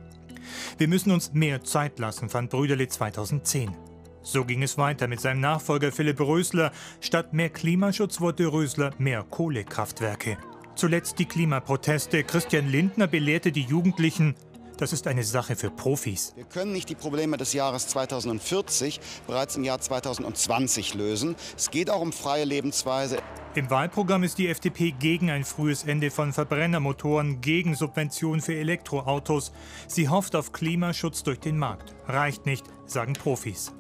Wir 0.79 0.89
müssen 0.89 1.11
uns 1.11 1.33
mehr 1.33 1.65
Zeit 1.65 1.99
lassen, 1.99 2.29
fand 2.29 2.51
Brüderle 2.51 2.89
2010. 2.89 3.75
So 4.23 4.45
ging 4.45 4.63
es 4.63 4.77
weiter 4.77 5.09
mit 5.09 5.21
seinem 5.21 5.41
Nachfolger 5.41 5.91
Philipp 5.91 6.21
Rösler. 6.21 6.73
Statt 7.01 7.33
mehr 7.33 7.49
Klimaschutz 7.49 8.21
wollte 8.21 8.47
Rösler 8.47 8.91
mehr 8.99 9.23
Kohlekraftwerke. 9.23 10.37
Zuletzt 10.75 11.19
die 11.19 11.25
Klimaproteste. 11.25 12.23
Christian 12.25 12.69
Lindner 12.69 13.07
belehrte 13.07 13.53
die 13.53 13.63
Jugendlichen, 13.63 14.35
das 14.79 14.93
ist 14.93 15.07
eine 15.07 15.25
Sache 15.25 15.57
für 15.57 15.71
Profis. 15.71 16.33
Wir 16.37 16.45
können 16.45 16.73
nicht 16.73 16.89
die 16.89 16.95
Probleme 16.95 17.37
des 17.37 17.53
Jahres 17.53 17.89
2040 17.89 19.01
bereits 19.27 19.57
im 19.57 19.65
Jahr 19.65 19.81
2020 19.81 20.95
lösen. 20.95 21.37
Es 21.57 21.71
geht 21.71 21.91
auch 21.91 22.01
um 22.01 22.13
freie 22.13 22.45
Lebensweise. 22.45 23.19
Im 23.55 23.71
Wahlprogramm 23.71 24.23
ist 24.23 24.39
die 24.39 24.49
FDP 24.49 24.93
gegen 24.93 25.31
ein 25.31 25.45
frühes 25.45 25.85
Ende 25.85 26.11
von 26.11 26.33
Verbrennermotoren, 26.33 27.41
gegen 27.41 27.75
Subventionen 27.75 28.41
für 28.41 28.55
Elektroautos. 28.55 29.53
Sie 29.89 30.09
hofft 30.09 30.37
auf 30.37 30.53
Klimaschutz 30.53 31.23
durch 31.23 31.41
den 31.41 31.59
Markt. 31.59 31.95
Reicht 32.07 32.47
nicht, 32.47 32.65
sagen 32.87 33.15
Profis 33.15 33.73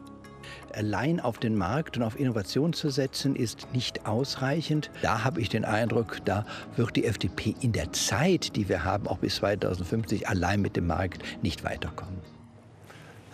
allein 0.74 1.20
auf 1.20 1.38
den 1.38 1.56
Markt 1.56 1.96
und 1.96 2.02
auf 2.02 2.18
Innovation 2.18 2.72
zu 2.72 2.90
setzen, 2.90 3.36
ist 3.36 3.72
nicht 3.72 4.06
ausreichend. 4.06 4.90
Da 5.02 5.24
habe 5.24 5.40
ich 5.40 5.48
den 5.48 5.64
Eindruck, 5.64 6.18
da 6.24 6.46
wird 6.76 6.96
die 6.96 7.04
FDP 7.04 7.54
in 7.60 7.72
der 7.72 7.92
Zeit, 7.92 8.56
die 8.56 8.68
wir 8.68 8.84
haben, 8.84 9.06
auch 9.06 9.18
bis 9.18 9.36
2050 9.36 10.28
allein 10.28 10.60
mit 10.60 10.76
dem 10.76 10.86
Markt 10.86 11.22
nicht 11.42 11.64
weiterkommen. 11.64 12.37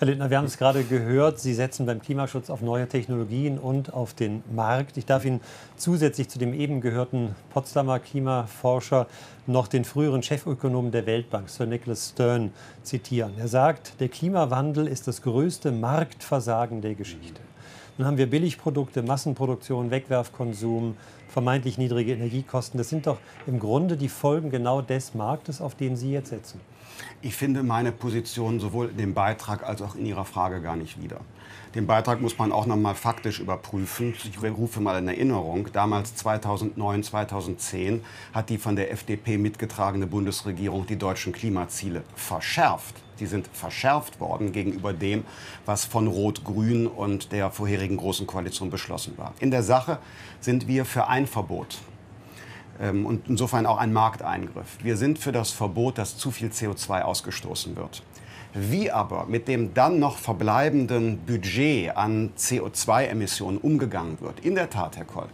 Herr 0.04 0.10
Lindner, 0.10 0.28
wir 0.28 0.36
haben 0.36 0.44
es 0.44 0.58
gerade 0.58 0.84
gehört, 0.84 1.38
Sie 1.38 1.54
setzen 1.54 1.86
beim 1.86 2.02
Klimaschutz 2.02 2.50
auf 2.50 2.60
neue 2.60 2.86
Technologien 2.86 3.58
und 3.58 3.94
auf 3.94 4.12
den 4.12 4.42
Markt. 4.54 4.98
Ich 4.98 5.06
darf 5.06 5.24
Ihnen 5.24 5.40
zusätzlich 5.78 6.28
zu 6.28 6.38
dem 6.38 6.52
eben 6.52 6.82
gehörten 6.82 7.34
Potsdamer 7.54 8.00
Klimaforscher 8.00 9.06
noch 9.46 9.66
den 9.66 9.86
früheren 9.86 10.22
Chefökonomen 10.22 10.92
der 10.92 11.06
Weltbank, 11.06 11.48
Sir 11.48 11.64
Nicholas 11.64 12.10
Stern, 12.10 12.52
zitieren. 12.82 13.32
Er 13.38 13.48
sagt, 13.48 13.98
der 13.98 14.10
Klimawandel 14.10 14.88
ist 14.88 15.08
das 15.08 15.22
größte 15.22 15.72
Marktversagen 15.72 16.82
der 16.82 16.96
Geschichte. 16.96 17.40
Nun 17.96 18.08
haben 18.08 18.18
wir 18.18 18.26
Billigprodukte, 18.26 19.04
Massenproduktion, 19.04 19.92
Wegwerfkonsum, 19.92 20.96
vermeintlich 21.28 21.78
niedrige 21.78 22.12
Energiekosten. 22.12 22.76
Das 22.76 22.88
sind 22.88 23.06
doch 23.06 23.18
im 23.46 23.60
Grunde 23.60 23.96
die 23.96 24.08
Folgen 24.08 24.50
genau 24.50 24.82
des 24.82 25.14
Marktes, 25.14 25.60
auf 25.60 25.76
den 25.76 25.96
Sie 25.96 26.10
jetzt 26.10 26.30
setzen. 26.30 26.60
Ich 27.22 27.36
finde 27.36 27.62
meine 27.62 27.92
Position 27.92 28.58
sowohl 28.58 28.88
in 28.90 28.96
dem 28.96 29.14
Beitrag 29.14 29.62
als 29.62 29.80
auch 29.80 29.94
in 29.94 30.06
Ihrer 30.06 30.24
Frage 30.24 30.60
gar 30.60 30.74
nicht 30.74 31.00
wieder. 31.00 31.20
Den 31.76 31.86
Beitrag 31.86 32.20
muss 32.20 32.36
man 32.36 32.50
auch 32.50 32.66
noch 32.66 32.76
mal 32.76 32.94
faktisch 32.94 33.38
überprüfen. 33.38 34.12
Ich 34.24 34.42
rufe 34.42 34.80
mal 34.80 34.98
in 34.98 35.06
Erinnerung, 35.06 35.68
damals 35.72 36.16
2009, 36.16 37.04
2010 37.04 38.02
hat 38.32 38.50
die 38.50 38.58
von 38.58 38.74
der 38.74 38.90
FDP 38.90 39.38
mitgetragene 39.38 40.08
Bundesregierung 40.08 40.84
die 40.86 40.96
deutschen 40.96 41.32
Klimaziele 41.32 42.02
verschärft. 42.16 43.03
Die 43.20 43.26
sind 43.26 43.48
verschärft 43.52 44.20
worden 44.20 44.52
gegenüber 44.52 44.92
dem, 44.92 45.24
was 45.66 45.84
von 45.84 46.06
Rot-Grün 46.06 46.86
und 46.86 47.32
der 47.32 47.50
vorherigen 47.50 47.96
Großen 47.96 48.26
Koalition 48.26 48.70
beschlossen 48.70 49.14
war. 49.16 49.34
In 49.40 49.50
der 49.50 49.62
Sache 49.62 49.98
sind 50.40 50.66
wir 50.68 50.84
für 50.84 51.06
ein 51.08 51.26
Verbot 51.26 51.78
ähm, 52.80 53.06
und 53.06 53.28
insofern 53.28 53.66
auch 53.66 53.78
ein 53.78 53.92
Markteingriff. 53.92 54.78
Wir 54.82 54.96
sind 54.96 55.18
für 55.18 55.32
das 55.32 55.50
Verbot, 55.50 55.98
dass 55.98 56.16
zu 56.16 56.30
viel 56.30 56.48
CO2 56.48 57.02
ausgestoßen 57.02 57.76
wird. 57.76 58.02
Wie 58.56 58.92
aber 58.92 59.26
mit 59.26 59.48
dem 59.48 59.74
dann 59.74 59.98
noch 59.98 60.16
verbleibenden 60.16 61.18
Budget 61.26 61.96
an 61.96 62.30
CO2-Emissionen 62.38 63.58
umgegangen 63.58 64.20
wird, 64.20 64.40
in 64.40 64.54
der 64.54 64.70
Tat, 64.70 64.96
Herr 64.96 65.04
Koll, 65.04 65.26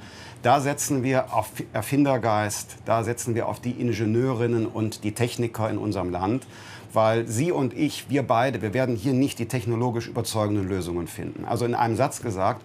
da 0.43 0.61
setzen 0.61 1.03
wir 1.03 1.35
auf 1.35 1.51
Erfindergeist, 1.75 2.77
da 2.87 3.05
setzen 3.05 3.35
wir 3.35 3.47
auf 3.47 3.61
die 3.61 3.73
Ingenieurinnen 3.73 4.67
und 4.67 5.05
die 5.05 5.13
Techniker 5.13 5.69
in 5.69 5.77
unserem 5.77 6.11
Land, 6.11 6.47
weil 6.93 7.27
Sie 7.27 7.53
und 7.53 7.73
ich, 7.75 8.11
wir 8.11 8.23
beide, 8.23 8.63
wir 8.63 8.75
werden 8.75 8.97
hier 8.97 9.13
nicht 9.13 9.39
die 9.39 9.47
technologisch 9.47 10.09
überzeugenden 10.09 10.69
Lösungen 10.69 11.07
finden. 11.07 11.45
Also 11.45 11.65
in 11.65 11.75
einem 11.75 11.97
Satz 11.97 12.23
gesagt, 12.23 12.63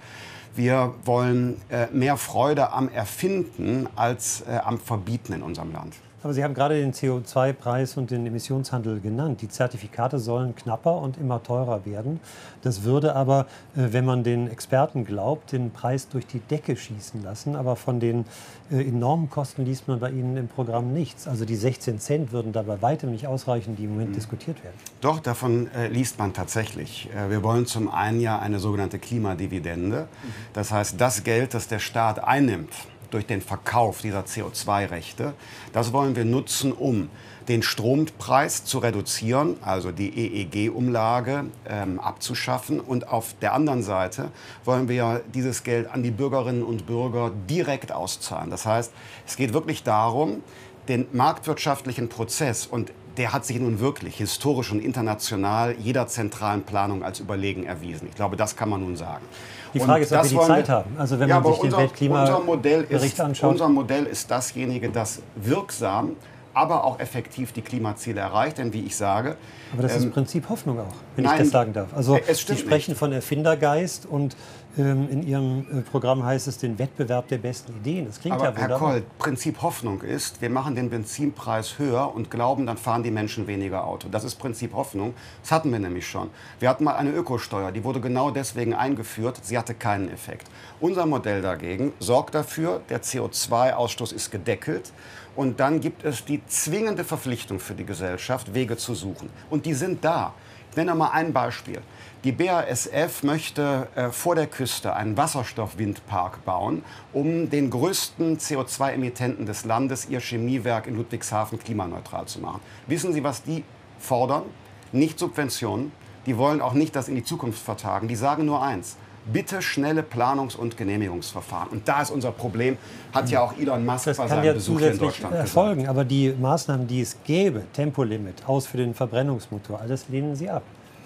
wir 0.56 0.94
wollen 1.04 1.62
äh, 1.70 1.88
mehr 1.92 2.18
Freude 2.18 2.72
am 2.72 2.90
Erfinden 2.90 3.88
als 3.96 4.42
äh, 4.48 4.58
am 4.64 4.80
Verbieten 4.80 5.34
in 5.34 5.42
unserem 5.42 5.72
Land. 5.74 5.96
Aber 6.26 6.34
Sie 6.34 6.44
haben 6.44 6.56
gerade 6.56 6.82
den 6.82 6.92
CO2-Preis 6.92 7.98
und 7.98 8.10
den 8.10 8.26
Emissionshandel 8.26 9.00
genannt. 9.00 9.44
Die 9.44 9.48
Zertifikate 9.48 10.18
sollen 10.18 10.56
knapper 10.56 10.98
und 10.98 11.20
immer 11.20 11.44
teurer 11.44 11.86
werden. 11.86 12.20
Das 12.64 12.82
würde 12.82 13.16
aber, 13.16 13.42
äh, 13.76 13.90
wenn 13.92 14.06
man 14.06 14.24
den 14.24 14.50
Experten 14.50 15.06
glaubt, 15.06 15.52
den 15.52 15.70
Preis 15.70 16.10
durch 16.10 16.26
die 16.26 16.40
Decke 16.40 16.78
schießen 16.78 17.22
lassen. 17.22 17.56
Aber 17.56 17.76
von 17.76 18.00
den 18.00 18.26
äh, 18.72 18.82
enormen 18.82 19.30
Kosten 19.30 19.66
liest 19.66 19.88
man 19.88 20.00
bei 20.00 20.10
Ihnen 20.10 20.36
im 20.36 20.48
Programm 20.48 20.94
nichts. 20.94 21.28
Also 21.28 21.46
die 21.46 21.56
16 21.56 22.00
Cent 22.00 22.32
würden 22.32 22.54
da 22.54 22.64
bei 22.64 22.82
weitem 22.82 23.12
nicht 23.12 23.28
ausreichen, 23.28 23.76
die 23.76 23.84
im 23.84 23.92
Moment 23.92 24.10
mhm. 24.10 24.16
diskutiert 24.16 24.64
werden. 24.64 24.78
Doch, 25.02 25.20
davon 25.20 25.70
äh, 25.76 25.90
liest 25.90 26.18
man 26.18 26.34
tatsächlich. 26.34 27.08
Äh, 27.16 27.30
wir 27.30 27.44
wollen 27.44 27.68
zum 27.68 27.88
einen 27.88 28.20
ja 28.20 28.40
eine 28.40 28.58
sogenannte 28.58 28.98
Klimadividende. 28.98 30.08
Mhm. 30.24 30.32
Das 30.54 30.72
heißt, 30.72 31.00
das 31.00 31.24
Geld, 31.24 31.54
das 31.54 31.68
der 31.68 31.78
Staat 31.78 32.24
einnimmt, 32.24 32.74
durch 33.16 33.26
den 33.26 33.42
Verkauf 33.42 34.02
dieser 34.02 34.26
CO2-Rechte. 34.26 35.34
Das 35.72 35.94
wollen 35.94 36.18
wir 36.18 36.26
nutzen, 36.26 36.74
um 36.74 37.10
den 37.48 37.64
Strompreis 37.64 38.66
zu 38.66 38.80
reduzieren, 38.80 39.56
also 39.62 39.94
die 39.94 40.10
EEG-Umlage 40.10 41.46
ähm, 41.66 42.02
abzuschaffen. 42.02 42.82
Und 42.82 43.08
auf 43.08 43.34
der 43.42 43.54
anderen 43.54 43.84
Seite 43.84 44.32
wollen 44.66 44.90
wir 44.90 45.22
dieses 45.34 45.64
Geld 45.64 45.90
an 45.90 46.04
die 46.04 46.12
Bürgerinnen 46.12 46.64
und 46.64 46.88
Bürger 46.88 47.32
direkt 47.50 47.94
auszahlen. 47.94 48.50
Das 48.50 48.66
heißt, 48.66 48.92
es 49.26 49.38
geht 49.38 49.54
wirklich 49.54 49.84
darum, 49.84 50.44
den 50.90 51.08
marktwirtschaftlichen 51.14 52.10
Prozess 52.10 52.66
und 52.68 52.92
der 53.18 53.34
hat 53.34 53.46
sich 53.46 53.60
nun 53.60 53.80
wirklich 53.80 54.18
historisch 54.18 54.72
und 54.72 54.80
international 54.80 55.76
jeder 55.80 56.08
zentralen 56.08 56.64
Planung 56.64 57.04
als 57.04 57.20
überlegen 57.20 57.66
erwiesen. 57.66 58.08
Ich 58.10 58.16
glaube, 58.16 58.36
das 58.36 58.56
kann 58.56 58.70
man 58.70 58.82
nun 58.82 58.96
sagen. 58.96 59.26
Die 59.74 59.80
Frage 59.80 60.04
ist, 60.04 60.14
ob 60.14 60.24
wir 60.24 60.30
die 60.30 60.48
Zeit 60.48 60.70
haben. 60.70 60.96
Also 60.98 61.20
wenn 61.20 61.28
ja, 61.28 61.40
man 61.40 61.52
sich 61.52 61.62
unser, 61.62 61.78
den 61.78 61.84
Weltklimabericht 61.84 63.20
anschaut. 63.20 63.52
Unser 63.52 63.70
Modell 63.70 64.06
ist 64.06 64.32
dasjenige, 64.32 64.90
das 64.90 65.22
wirksam 65.36 66.16
aber 66.56 66.86
auch 66.86 67.00
effektiv 67.00 67.52
die 67.52 67.62
Klimaziele 67.62 68.22
erreicht. 68.22 68.58
Denn 68.58 68.74
wie 68.74 68.86
ich 68.86 68.96
sage. 68.96 69.36
Aber 69.74 69.84
das 69.84 69.98
ähm, 69.98 70.04
ist 70.04 70.14
Prinzip 70.14 70.50
Hoffnung 70.50 70.80
auch, 70.80 70.96
wenn 71.16 71.26
nein, 71.26 71.34
ich 71.34 71.40
das 71.42 71.50
sagen 71.50 71.74
darf. 71.74 71.90
Also 71.94 72.18
Sie 72.26 72.58
sprechen 72.58 72.92
nicht. 72.92 72.98
von 72.98 73.12
Erfindergeist 73.12 74.06
und 74.06 74.36
in 74.78 75.24
Ihrem 75.26 75.66
äh, 75.72 75.82
Programm 75.82 76.24
heißt 76.24 76.48
es 76.48 76.58
den 76.58 76.78
Wettbewerb 76.78 77.28
der 77.30 77.38
besten 77.38 77.74
Ideen. 77.78 78.08
Das 78.08 78.20
klingt 78.20 78.36
aber, 78.36 78.46
ja 78.46 78.56
wunderbar. 78.56 78.80
Herr 78.80 79.00
Koll, 79.00 79.04
Prinzip 79.20 79.62
Hoffnung 79.62 80.02
ist, 80.02 80.42
wir 80.42 80.50
machen 80.50 80.76
den 80.76 80.90
Benzinpreis 80.90 81.80
höher 81.80 82.14
und 82.14 82.30
glauben, 82.30 82.66
dann 82.66 82.78
fahren 82.78 83.04
die 83.04 83.12
Menschen 83.12 83.48
weniger 83.48 83.86
Auto. 83.86 84.10
Das 84.10 84.24
ist 84.24 84.36
Prinzip 84.36 84.74
Hoffnung. 84.74 85.14
Das 85.42 85.52
hatten 85.52 85.72
wir 85.72 85.80
nämlich 85.80 86.08
schon. 86.08 86.30
Wir 86.60 86.70
hatten 86.70 86.84
mal 86.84 86.96
eine 86.96 87.12
Ökosteuer, 87.12 87.72
die 87.72 87.84
wurde 87.84 88.02
genau 88.02 88.32
deswegen 88.32 88.74
eingeführt. 88.74 89.40
Sie 89.44 89.58
hatte 89.58 89.74
keinen 89.74 90.10
Effekt. 90.12 90.48
Unser 90.80 91.06
Modell 91.06 91.42
dagegen 91.42 91.94
sorgt 92.00 92.36
dafür, 92.36 92.82
der 92.90 93.02
CO2-Ausstoß 93.02 94.14
ist 94.14 94.32
gedeckelt. 94.32 94.92
Und 95.36 95.60
dann 95.60 95.82
gibt 95.82 96.06
es 96.06 96.24
die 96.24 96.46
zwingende 96.48 97.04
Verpflichtung 97.04 97.60
für 97.60 97.74
die 97.74 97.86
Gesellschaft, 97.86 98.54
Wege 98.54 98.78
zu 98.78 98.96
suchen. 98.96 99.30
Und 99.50 99.66
die 99.66 99.74
sind 99.74 100.04
da. 100.04 100.34
Ich 100.76 100.78
nenne 100.78 100.94
mal 100.94 101.12
ein 101.12 101.32
Beispiel. 101.32 101.82
Die 102.26 102.34
BASF 102.34 103.24
möchte 103.24 103.88
äh, 103.96 104.10
vor 104.10 104.36
der 104.36 104.46
Küste 104.46 104.94
einen 104.94 105.16
Wasserstoffwindpark 105.16 106.44
bauen, 106.44 106.84
um 107.14 107.50
den 107.50 107.70
größten 107.70 108.40
CO2-Emittenten 108.40 109.46
des 109.46 109.64
Landes, 109.64 110.10
ihr 110.10 110.20
Chemiewerk 110.20 110.88
in 110.88 110.98
Ludwigshafen, 110.98 111.60
klimaneutral 111.60 112.26
zu 112.26 112.42
machen. 112.42 112.60
Wissen 112.88 113.14
Sie, 113.14 113.24
was 113.24 113.42
die 113.44 113.64
fordern? 114.00 114.44
Nicht 114.92 115.18
Subventionen. 115.18 115.94
Die 116.26 116.38
wollen 116.38 116.60
auch 116.60 116.74
nicht 116.74 116.94
das 116.98 117.08
in 117.08 117.16
die 117.16 117.24
Zukunft 117.24 117.64
vertagen. 117.64 118.10
Die 118.10 118.18
sagen 118.18 118.44
nur 118.44 118.62
eins 118.62 118.98
bitte 119.32 119.62
schnelle 119.62 120.02
Planungs- 120.02 120.56
und 120.56 120.78
Genehmigungsverfahren. 120.78 121.70
Und 121.70 121.88
da 121.88 122.02
ist 122.02 122.12
unser 122.12 122.32
Problem, 122.32 122.78
hat 123.14 123.30
ja 123.30 123.42
auch 123.42 123.58
Elon 123.58 123.86
Musk 123.86 124.06
das 124.06 124.18
bei 124.18 124.28
seinem 124.28 124.44
ja 124.44 124.54
Besuch 124.54 124.80
in 124.82 124.98
Deutschland 124.98 125.36
erfolgen, 125.36 125.82
gesagt. 125.82 125.90
Aber 125.90 126.06
die 126.06 126.34
Maßnahmen, 126.40 126.88
die 126.88 127.02
es 127.02 127.18
gäbe, 127.24 127.64
Tempolimit, 127.74 128.48
aus 128.48 128.68
für 128.68 128.78
den 128.78 128.94
Verbrennungsmotor, 128.94 129.80
alles 129.80 130.08
lehnen 130.10 130.36
Sie 130.36 130.50
ab. 130.50 130.64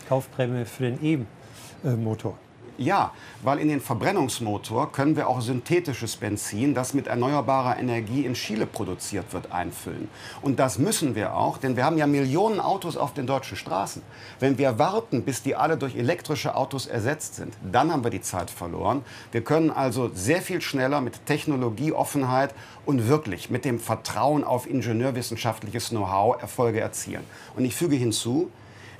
Kaufprämie 0.07 0.65
für 0.65 0.91
den 0.91 1.25
E-Motor. 1.83 2.37
Ja, 2.79 3.11
weil 3.43 3.59
in 3.59 3.67
den 3.67 3.81
Verbrennungsmotor 3.81 4.93
können 4.93 5.17
wir 5.17 5.27
auch 5.27 5.41
synthetisches 5.41 6.15
Benzin, 6.15 6.73
das 6.73 6.93
mit 6.93 7.07
erneuerbarer 7.07 7.77
Energie 7.77 8.23
in 8.23 8.35
Chile 8.35 8.65
produziert 8.65 9.33
wird, 9.33 9.51
einfüllen. 9.51 10.07
Und 10.41 10.59
das 10.59 10.79
müssen 10.79 11.13
wir 11.13 11.35
auch, 11.35 11.57
denn 11.57 11.75
wir 11.75 11.83
haben 11.83 11.97
ja 11.97 12.07
Millionen 12.07 12.61
Autos 12.61 12.95
auf 12.95 13.13
den 13.13 13.27
deutschen 13.27 13.57
Straßen. 13.57 14.01
Wenn 14.39 14.57
wir 14.57 14.79
warten, 14.79 15.23
bis 15.23 15.43
die 15.43 15.57
alle 15.57 15.75
durch 15.75 15.97
elektrische 15.97 16.55
Autos 16.55 16.87
ersetzt 16.87 17.35
sind, 17.35 17.53
dann 17.69 17.91
haben 17.91 18.05
wir 18.05 18.11
die 18.11 18.21
Zeit 18.21 18.49
verloren. 18.49 19.03
Wir 19.33 19.43
können 19.43 19.71
also 19.71 20.09
sehr 20.13 20.41
viel 20.41 20.61
schneller 20.61 21.01
mit 21.01 21.25
Technologieoffenheit 21.25 22.55
und 22.85 23.09
wirklich 23.09 23.49
mit 23.49 23.65
dem 23.65 23.77
Vertrauen 23.77 24.45
auf 24.45 24.69
ingenieurwissenschaftliches 24.69 25.89
Know-how 25.89 26.41
Erfolge 26.41 26.79
erzielen. 26.79 27.25
Und 27.57 27.65
ich 27.65 27.75
füge 27.75 27.97
hinzu, 27.97 28.49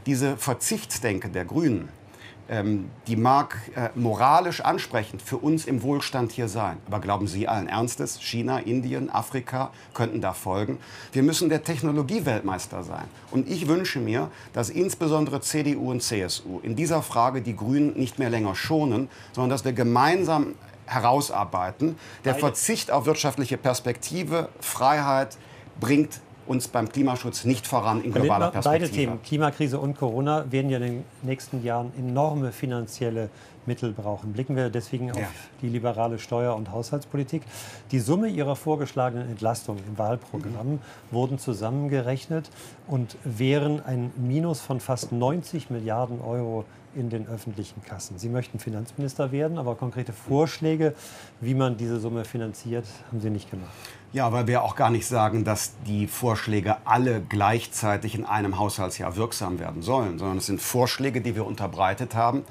diese 0.05 0.35
Verzichtsdenke 0.35 1.29
der 1.29 1.45
Grünen, 1.45 1.87
ähm, 2.49 2.89
die 3.07 3.15
mag 3.15 3.57
äh, 3.75 3.89
moralisch 3.95 4.61
ansprechend 4.61 5.21
für 5.21 5.37
uns 5.37 5.65
im 5.65 5.83
Wohlstand 5.83 6.31
hier 6.31 6.47
sein. 6.47 6.77
Aber 6.87 6.99
glauben 6.99 7.27
Sie 7.27 7.47
allen 7.47 7.67
Ernstes, 7.67 8.19
China, 8.21 8.59
Indien, 8.59 9.09
Afrika 9.09 9.71
könnten 9.93 10.19
da 10.19 10.33
folgen? 10.33 10.79
Wir 11.11 11.23
müssen 11.23 11.49
der 11.49 11.63
Technologieweltmeister 11.63 12.83
sein. 12.83 13.05
Und 13.31 13.47
ich 13.47 13.67
wünsche 13.67 13.99
mir, 13.99 14.31
dass 14.53 14.69
insbesondere 14.69 15.41
CDU 15.41 15.91
und 15.91 16.01
CSU 16.01 16.59
in 16.63 16.75
dieser 16.75 17.03
Frage 17.03 17.41
die 17.41 17.55
Grünen 17.55 17.93
nicht 17.93 18.19
mehr 18.19 18.29
länger 18.29 18.55
schonen, 18.55 19.09
sondern 19.31 19.51
dass 19.51 19.63
wir 19.63 19.73
gemeinsam 19.73 20.55
herausarbeiten. 20.87 21.97
Der 22.25 22.33
Verzicht 22.33 22.89
auf 22.89 23.05
wirtschaftliche 23.05 23.57
Perspektive, 23.57 24.49
Freiheit 24.59 25.37
bringt 25.79 26.19
uns 26.49 26.67
beim 26.67 26.89
Klimaschutz 26.89 27.45
nicht 27.45 27.67
voran 27.67 28.03
in 28.03 28.11
globaler 28.11 28.49
Perspektive. 28.49 28.85
Beide 28.85 28.91
Themen, 28.91 29.23
Klimakrise 29.23 29.79
und 29.79 29.95
Corona, 29.95 30.51
werden 30.51 30.71
ja 30.71 30.77
in 30.77 30.83
den 30.83 31.03
nächsten 31.21 31.63
Jahren 31.63 31.91
enorme 31.97 32.51
finanzielle 32.51 33.29
Mittel 33.67 33.93
brauchen. 33.93 34.33
Blicken 34.33 34.55
wir 34.55 34.71
deswegen 34.71 35.11
auf 35.11 35.19
die 35.61 35.69
liberale 35.69 36.17
Steuer- 36.17 36.55
und 36.55 36.71
Haushaltspolitik. 36.71 37.43
Die 37.91 37.99
Summe 37.99 38.27
ihrer 38.27 38.55
vorgeschlagenen 38.55 39.29
Entlastungen 39.29 39.83
im 39.87 39.97
Wahlprogramm 39.99 40.71
mhm. 40.71 40.79
wurden 41.11 41.37
zusammengerechnet 41.37 42.49
und 42.87 43.15
wären 43.23 43.85
ein 43.85 44.11
Minus 44.17 44.59
von 44.59 44.79
fast 44.79 45.11
90 45.11 45.69
Milliarden 45.69 46.19
Euro 46.19 46.65
in 46.95 47.11
den 47.11 47.27
öffentlichen 47.27 47.83
Kassen. 47.83 48.17
Sie 48.17 48.29
möchten 48.29 48.57
Finanzminister 48.57 49.31
werden, 49.31 49.59
aber 49.59 49.75
konkrete 49.75 50.13
Vorschläge, 50.13 50.95
wie 51.39 51.53
man 51.53 51.77
diese 51.77 51.99
Summe 51.99 52.25
finanziert, 52.25 52.85
haben 53.09 53.21
Sie 53.21 53.29
nicht 53.29 53.51
gemacht. 53.51 53.69
Ja, 54.11 54.31
weil 54.31 54.47
wir 54.47 54.63
auch 54.63 54.75
gar 54.75 54.89
nicht 54.89 55.05
sagen, 55.05 55.43
dass 55.43 55.73
die 55.85 56.07
Vorschläge 56.07 56.77
alle 56.85 57.21
gleichzeitig 57.21 58.15
in 58.15 58.25
einem 58.25 58.57
Haushaltsjahr 58.57 59.15
wirksam 59.15 59.59
werden 59.59 59.83
sollen, 59.83 60.17
sondern 60.17 60.37
es 60.37 60.47
sind 60.47 60.61
Vorschläge, 60.61 61.21
die 61.21 61.35
wir 61.35 61.45
unterbreitet 61.45 62.15
haben, 62.15 62.43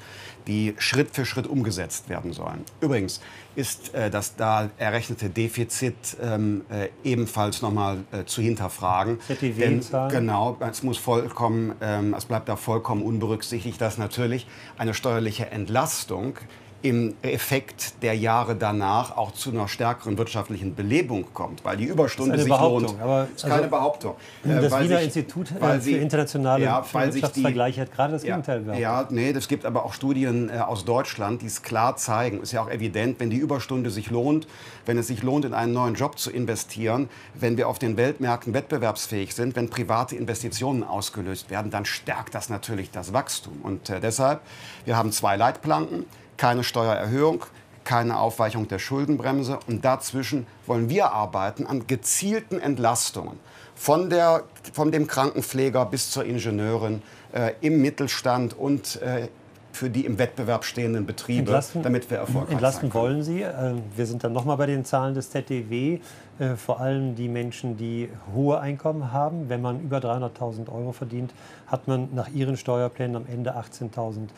die 0.47 0.75
Schritt 0.79 1.15
für 1.15 1.27
Schritt 1.27 1.49
umgesetzt 1.49 2.09
werden 2.09 2.33
sollen. 2.33 2.65
Übrigens 2.81 3.21
ist 3.57 3.93
äh, 3.93 4.09
das 4.09 4.37
da 4.37 4.71
errechnete 4.79 5.29
Defizit 5.29 6.17
ähm, 6.23 6.63
äh, 6.71 6.89
ebenfalls 7.03 7.61
nochmal 7.61 7.99
äh, 8.13 8.25
zu 8.25 8.41
hinterfragen. 8.41 9.19
Denn, 9.41 9.83
genau, 10.11 10.57
es 10.61 10.85
muss 10.85 10.97
vollkommen, 10.97 11.75
ähm, 11.81 12.15
es 12.15 12.25
bleibt 12.25 12.49
da 12.49 12.55
vollkommen 12.55 13.03
unberücksichtigt, 13.03 13.81
dass 13.81 13.99
natürlich 13.99 14.47
eine 14.79 14.95
steuerliche 14.95 15.51
Entlastung 15.51 16.39
im 16.81 17.15
Effekt 17.23 18.03
der 18.03 18.15
Jahre 18.15 18.55
danach 18.55 19.17
auch 19.17 19.33
zu 19.33 19.51
einer 19.51 19.67
stärkeren 19.67 20.17
wirtschaftlichen 20.17 20.77
Belebung 20.77 21.27
kommt, 21.35 21.65
weil 21.65 21.77
die 21.77 21.87
Überstunde 21.87 22.39
sich 22.39 22.49
lohnt. 22.49 22.95
Aber 23.01 23.27
das 23.33 23.43
ist 23.43 23.43
keine 23.43 23.55
also, 23.55 23.69
Behauptung. 23.71 24.15
Das 24.45 24.73
äh, 24.73 24.85
Wiener 24.85 24.97
sich, 24.99 25.07
Institut 25.07 25.51
äh, 25.61 25.81
für 25.81 25.97
internationale 25.97 26.65
ja, 26.65 26.85
Wirtschaftsvergleiche 26.93 27.81
hat 27.81 27.93
gerade 27.93 28.13
das 28.13 28.23
ja, 28.23 28.37
Gegenteil 28.37 28.61
behauptet. 28.61 28.83
Ja, 28.83 29.07
nee, 29.11 29.31
es 29.31 29.49
gibt 29.49 29.65
aber 29.65 29.85
auch 29.85 29.93
Studien 29.93 30.51
äh, 30.51 30.59
aus 30.59 30.85
Deutschland, 30.85 31.43
die 31.43 31.47
es 31.47 31.63
klar 31.63 31.97
zeigen. 31.97 32.43
Ist 32.43 32.53
ja 32.53 32.63
auch 32.63 32.71
evident, 32.71 33.19
wenn 33.19 33.31
die 33.31 33.39
Überstunde 33.39 33.91
sich 33.91 34.11
lohnt, 34.11 34.47
wenn 34.87 34.99
es 34.99 35.09
sich 35.09 35.25
lohnt, 35.25 35.45
in 35.45 35.55
einen 35.55 35.73
neuen 35.73 35.95
Job 35.95 36.17
zu 36.17 36.31
investieren, 36.31 37.09
wenn 37.35 37.57
wir 37.57 37.69
auf 37.69 37.81
den 37.81 37.97
Weltmärkten 37.97 38.55
wettbewerbsfähig 38.55 39.35
sind, 39.35 39.57
wenn 39.57 39.69
private 39.69 40.15
Investitionen 40.15 40.85
ausgelöst 40.85 41.51
werden, 41.51 41.73
dann 41.73 41.85
stärkt 41.85 42.37
das 42.37 42.51
natürlich 42.51 42.93
das 42.93 43.13
Wachstum. 43.13 43.59
Und 43.65 43.91
äh, 43.91 43.99
deshalb, 44.01 44.43
wir 44.85 44.97
haben 44.97 45.11
zwei 45.11 45.35
Leitplanken 45.35 46.05
keine 46.39 46.65
Steuererhöhung, 46.65 47.45
keine 47.85 48.19
Aufweichung 48.19 48.67
der 48.69 48.79
Schuldenbremse. 48.79 49.59
Und 49.67 49.85
dazwischen 49.85 50.47
wollen 50.67 50.89
wir 50.89 51.13
arbeiten 51.13 51.67
an 51.67 51.87
gezielten 51.87 52.59
Entlastungen. 52.59 53.39
Von, 53.75 54.11
der, 54.11 54.45
von 54.73 54.91
dem 54.91 55.07
Krankenpfleger 55.07 55.85
bis 55.87 56.11
zur 56.11 56.25
Ingenieurin 56.25 57.03
äh, 57.33 57.53
im 57.61 57.81
Mittelstand 57.81 58.59
und 58.59 59.01
äh, 59.03 59.29
für 59.73 59.91
die 59.91 60.05
im 60.05 60.19
Wettbewerb 60.19 60.65
stehenden 60.65 61.07
Betriebe, 61.07 61.41
entlasten, 61.41 61.83
damit 61.83 62.11
wir 62.11 62.19
erfolgreich 62.19 62.53
entlasten 62.53 62.93
wollen 62.93 63.23
Sie. 63.23 63.43
Äh, 63.43 63.75
wir 63.95 64.07
sind 64.07 64.25
dann 64.25 64.33
nochmal 64.33 64.57
bei 64.57 64.67
den 64.67 64.85
Zahlen 64.85 65.15
des 65.15 65.31
ZDW. 65.31 66.01
Äh, 66.39 66.57
vor 66.57 66.81
allem 66.81 67.15
die 67.15 67.29
Menschen, 67.29 67.77
die 67.77 68.09
hohe 68.35 68.59
Einkommen 68.61 69.13
haben. 69.13 69.49
Wenn 69.49 69.63
man 69.63 69.81
über 69.81 69.99
300.000 69.99 70.69
Euro 70.73 70.93
verdient, 70.93 71.33
hat 71.69 71.87
man 71.87 72.09
nach 72.15 72.29
Ihren 72.29 72.57
Steuerplänen 72.57 73.17
am 73.17 73.27
Ende 73.27 73.57
18.000 73.57 74.29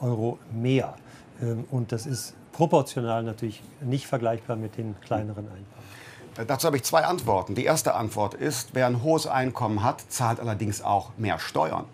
Euro 0.00 0.38
mehr. 0.52 0.94
Ähm, 1.42 1.64
und 1.70 1.92
das 1.92 2.06
ist 2.06 2.34
proportional 2.52 3.22
natürlich 3.22 3.62
nicht 3.80 4.06
vergleichbar 4.06 4.56
mit 4.56 4.76
den 4.76 5.00
kleineren 5.00 5.46
Einkommen. 5.46 5.88
Äh, 6.36 6.46
dazu 6.46 6.66
habe 6.66 6.76
ich 6.76 6.84
zwei 6.84 7.04
Antworten. 7.04 7.54
Die 7.54 7.64
erste 7.64 7.94
Antwort 7.94 8.34
ist, 8.34 8.70
wer 8.72 8.86
ein 8.86 9.02
hohes 9.02 9.26
Einkommen 9.26 9.82
hat, 9.82 10.02
zahlt 10.08 10.40
allerdings 10.40 10.82
auch 10.82 11.10
mehr 11.16 11.38
Steuern. 11.38 11.84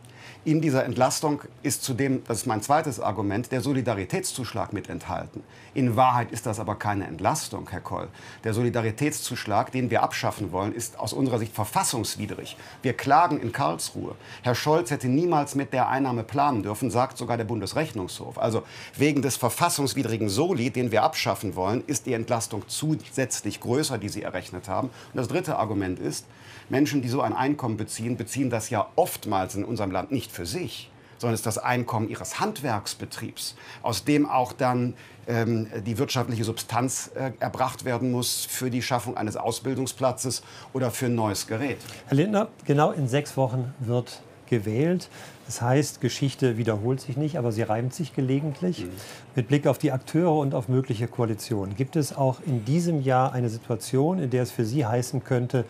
In 0.47 0.61
dieser 0.61 0.85
Entlastung 0.85 1.41
ist 1.63 1.83
zudem, 1.83 2.23
das 2.25 2.39
ist 2.39 2.47
mein 2.47 2.61
zweites 2.61 3.01
Argument, 3.01 3.51
der 3.51 3.63
Solidaritätszuschlag 3.63 4.75
mit 4.75 4.91
enthalten. 4.91 5.43
In 5.73 5.97
Wahrheit 5.97 6.33
ist 6.33 6.45
das 6.45 6.61
aber 6.61 6.75
keine 6.75 7.07
Entlastung, 7.07 7.67
Herr 7.71 7.81
Koll. 7.81 8.09
Der 8.45 8.53
Solidaritätszuschlag, 8.53 9.73
den 9.73 9.91
wir 9.91 10.03
abschaffen 10.03 10.53
wollen, 10.53 10.75
ist 10.75 10.99
aus 10.99 11.15
unserer 11.15 11.39
Sicht 11.39 11.55
verfassungswidrig. 11.55 12.57
Wir 12.83 12.93
klagen 12.93 13.41
in 13.41 13.53
Karlsruhe. 13.53 14.17
Herr 14.43 14.55
Scholz 14.55 14.91
hätte 14.91 15.09
niemals 15.09 15.55
mit 15.55 15.73
der 15.73 15.89
Einnahme 15.89 16.25
planen 16.25 16.63
dürfen, 16.63 16.91
sagt 16.91 17.17
sogar 17.17 17.39
der 17.39 17.45
Bundesrechnungshof. 17.45 18.39
Also 18.39 18.65
wegen 18.97 19.23
des 19.23 19.37
verfassungswidrigen 19.37 20.29
Soli, 20.29 20.71
den 20.71 20.93
wir 20.93 21.05
abschaffen 21.05 21.57
wollen, 21.57 21.83
ist 21.87 22.05
die 22.05 22.13
Entlastung 22.13 22.65
zusätzlich 22.69 23.61
größer, 23.61 23.97
die 23.97 24.11
Sie 24.11 24.23
errechnet 24.23 24.69
haben. 24.69 24.89
Und 24.89 25.17
das 25.17 25.29
dritte 25.29 25.57
Argument 25.57 25.99
ist, 25.99 26.27
Menschen, 26.69 27.03
die 27.03 27.09
so 27.09 27.21
ein 27.21 27.33
Einkommen 27.33 27.77
beziehen, 27.77 28.17
beziehen 28.17 28.51
das 28.51 28.71
ja 28.71 28.89
oftmals 28.97 29.55
in 29.55 29.65
unserem 29.65 29.91
Land 29.91 30.13
nicht 30.13 30.33
für 30.33 30.47
sich, 30.47 30.91
sondern 31.19 31.35
es 31.35 31.41
ist 31.41 31.47
das 31.47 31.59
Einkommen 31.59 32.09
ihres 32.09 32.41
Handwerksbetriebs, 32.41 33.57
aus 33.83 34.05
dem 34.05 34.29
auch 34.29 34.53
dann 34.53 34.95
ähm, 35.27 35.69
die 35.87 35.99
wirtschaftliche 35.99 36.45
Substanz 36.45 37.11
äh, 37.15 37.33
erbracht 37.41 37.85
werden 37.85 38.13
muss 38.13 38.45
für 38.45 38.71
die 38.71 38.83
Schaffung 38.83 39.17
eines 39.17 39.37
Ausbildungsplatzes 39.37 40.43
oder 40.73 40.91
für 40.91 41.07
ein 41.07 41.15
neues 41.15 41.47
Gerät. 41.47 41.79
Herr 42.07 42.17
Lindner, 42.17 42.49
genau 42.67 42.91
in 42.91 43.09
sechs 43.09 43.37
Wochen 43.37 43.73
wird 43.81 44.23
gewählt. 44.47 45.09
Das 45.47 45.61
heißt, 45.61 46.01
Geschichte 46.01 46.57
wiederholt 46.57 47.01
sich 47.01 47.17
nicht, 47.17 47.37
aber 47.39 47.53
sie 47.53 47.63
reimt 47.63 47.93
sich 47.93 48.15
gelegentlich. 48.15 48.85
Mhm. 48.85 48.91
Mit 49.35 49.49
Blick 49.49 49.67
auf 49.67 49.79
die 49.79 49.93
Akteure 49.93 50.39
und 50.39 50.55
auf 50.55 50.69
mögliche 50.69 51.07
Koalitionen. 51.07 51.77
Gibt 51.77 51.97
es 51.97 52.17
auch 52.17 52.41
in 52.45 52.65
diesem 52.65 53.03
Jahr 53.03 53.33
eine 53.33 53.51
Situation, 53.51 54.19
in 54.19 54.31
der 54.31 54.43
es 54.43 54.51
für 54.51 54.65
Sie 54.65 54.87
heißen 54.87 55.25
könnte, 55.25 55.65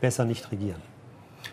besser 0.00 0.24
nicht 0.24 0.50
regieren? 0.52 0.82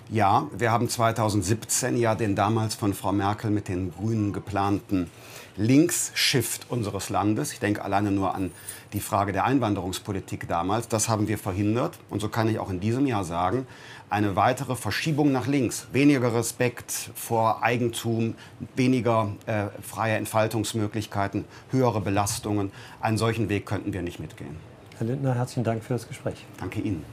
Ja, 0.10 0.48
wir 0.56 0.72
haben 0.72 0.88
2017 0.88 1.98
ja 1.98 2.14
den 2.14 2.36
damals 2.36 2.76
von 2.76 2.94
Frau 2.94 3.12
Merkel 3.12 3.50
mit 3.50 3.68
den 3.68 3.92
Grünen 3.92 4.34
geplanten 4.34 5.10
Links-Shift 5.58 6.70
unseres 6.70 7.10
Landes. 7.10 7.54
Ich 7.54 7.60
denke 7.60 7.84
alleine 7.84 8.12
nur 8.12 8.36
an 8.36 8.52
die 8.94 9.00
Frage 9.00 9.32
der 9.32 9.46
Einwanderungspolitik 9.46 10.48
damals. 10.48 10.88
Das 10.88 11.10
haben 11.10 11.28
wir 11.28 11.38
verhindert. 11.38 11.98
Und 12.10 12.20
so 12.20 12.30
kann 12.30 12.48
ich 12.48 12.60
auch 12.60 12.70
in 12.70 12.80
diesem 12.80 13.08
Jahr 13.08 13.24
sagen, 13.24 13.66
eine 14.10 14.36
weitere 14.36 14.76
Verschiebung 14.76 15.32
nach 15.32 15.48
links, 15.48 15.88
weniger 15.92 16.34
Respekt 16.36 16.92
vor 17.16 17.64
Eigentum, 17.64 18.36
weniger 18.76 19.32
äh, 19.48 19.68
freie 19.82 20.18
Entfaltungsmöglichkeiten, 20.18 21.46
höhere 21.72 22.02
Belastungen. 22.02 22.72
Einen 23.02 23.18
solchen 23.18 23.50
Weg 23.50 23.66
könnten 23.66 23.92
wir 23.94 24.02
nicht 24.02 24.20
mitgehen. 24.20 24.58
Herr 24.98 25.08
Lindner, 25.08 25.36
herzlichen 25.36 25.64
Dank 25.64 25.84
für 25.84 25.94
das 25.94 26.08
Gespräch. 26.08 26.46
Danke 26.60 26.80
Ihnen. 26.80 27.04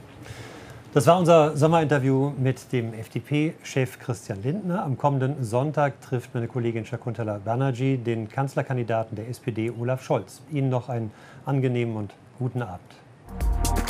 Das 0.93 1.07
war 1.07 1.17
unser 1.17 1.57
Sommerinterview 1.57 2.33
mit 2.37 2.71
dem 2.71 2.93
FDP-Chef 2.93 3.97
Christian 3.97 4.43
Lindner. 4.43 4.83
Am 4.83 4.95
kommenden 4.95 5.43
Sonntag 5.43 5.99
trifft 6.01 6.35
meine 6.35 6.47
Kollegin 6.47 6.85
Shakuntala 6.85 7.39
Banerjee 7.43 7.97
den 7.97 8.29
Kanzlerkandidaten 8.29 9.15
der 9.15 9.27
SPD 9.27 9.71
Olaf 9.71 10.03
Scholz. 10.03 10.43
Ihnen 10.51 10.69
noch 10.69 10.89
einen 10.89 11.09
angenehmen 11.47 11.95
und 11.95 12.13
guten 12.37 12.61
Abend. 12.61 13.82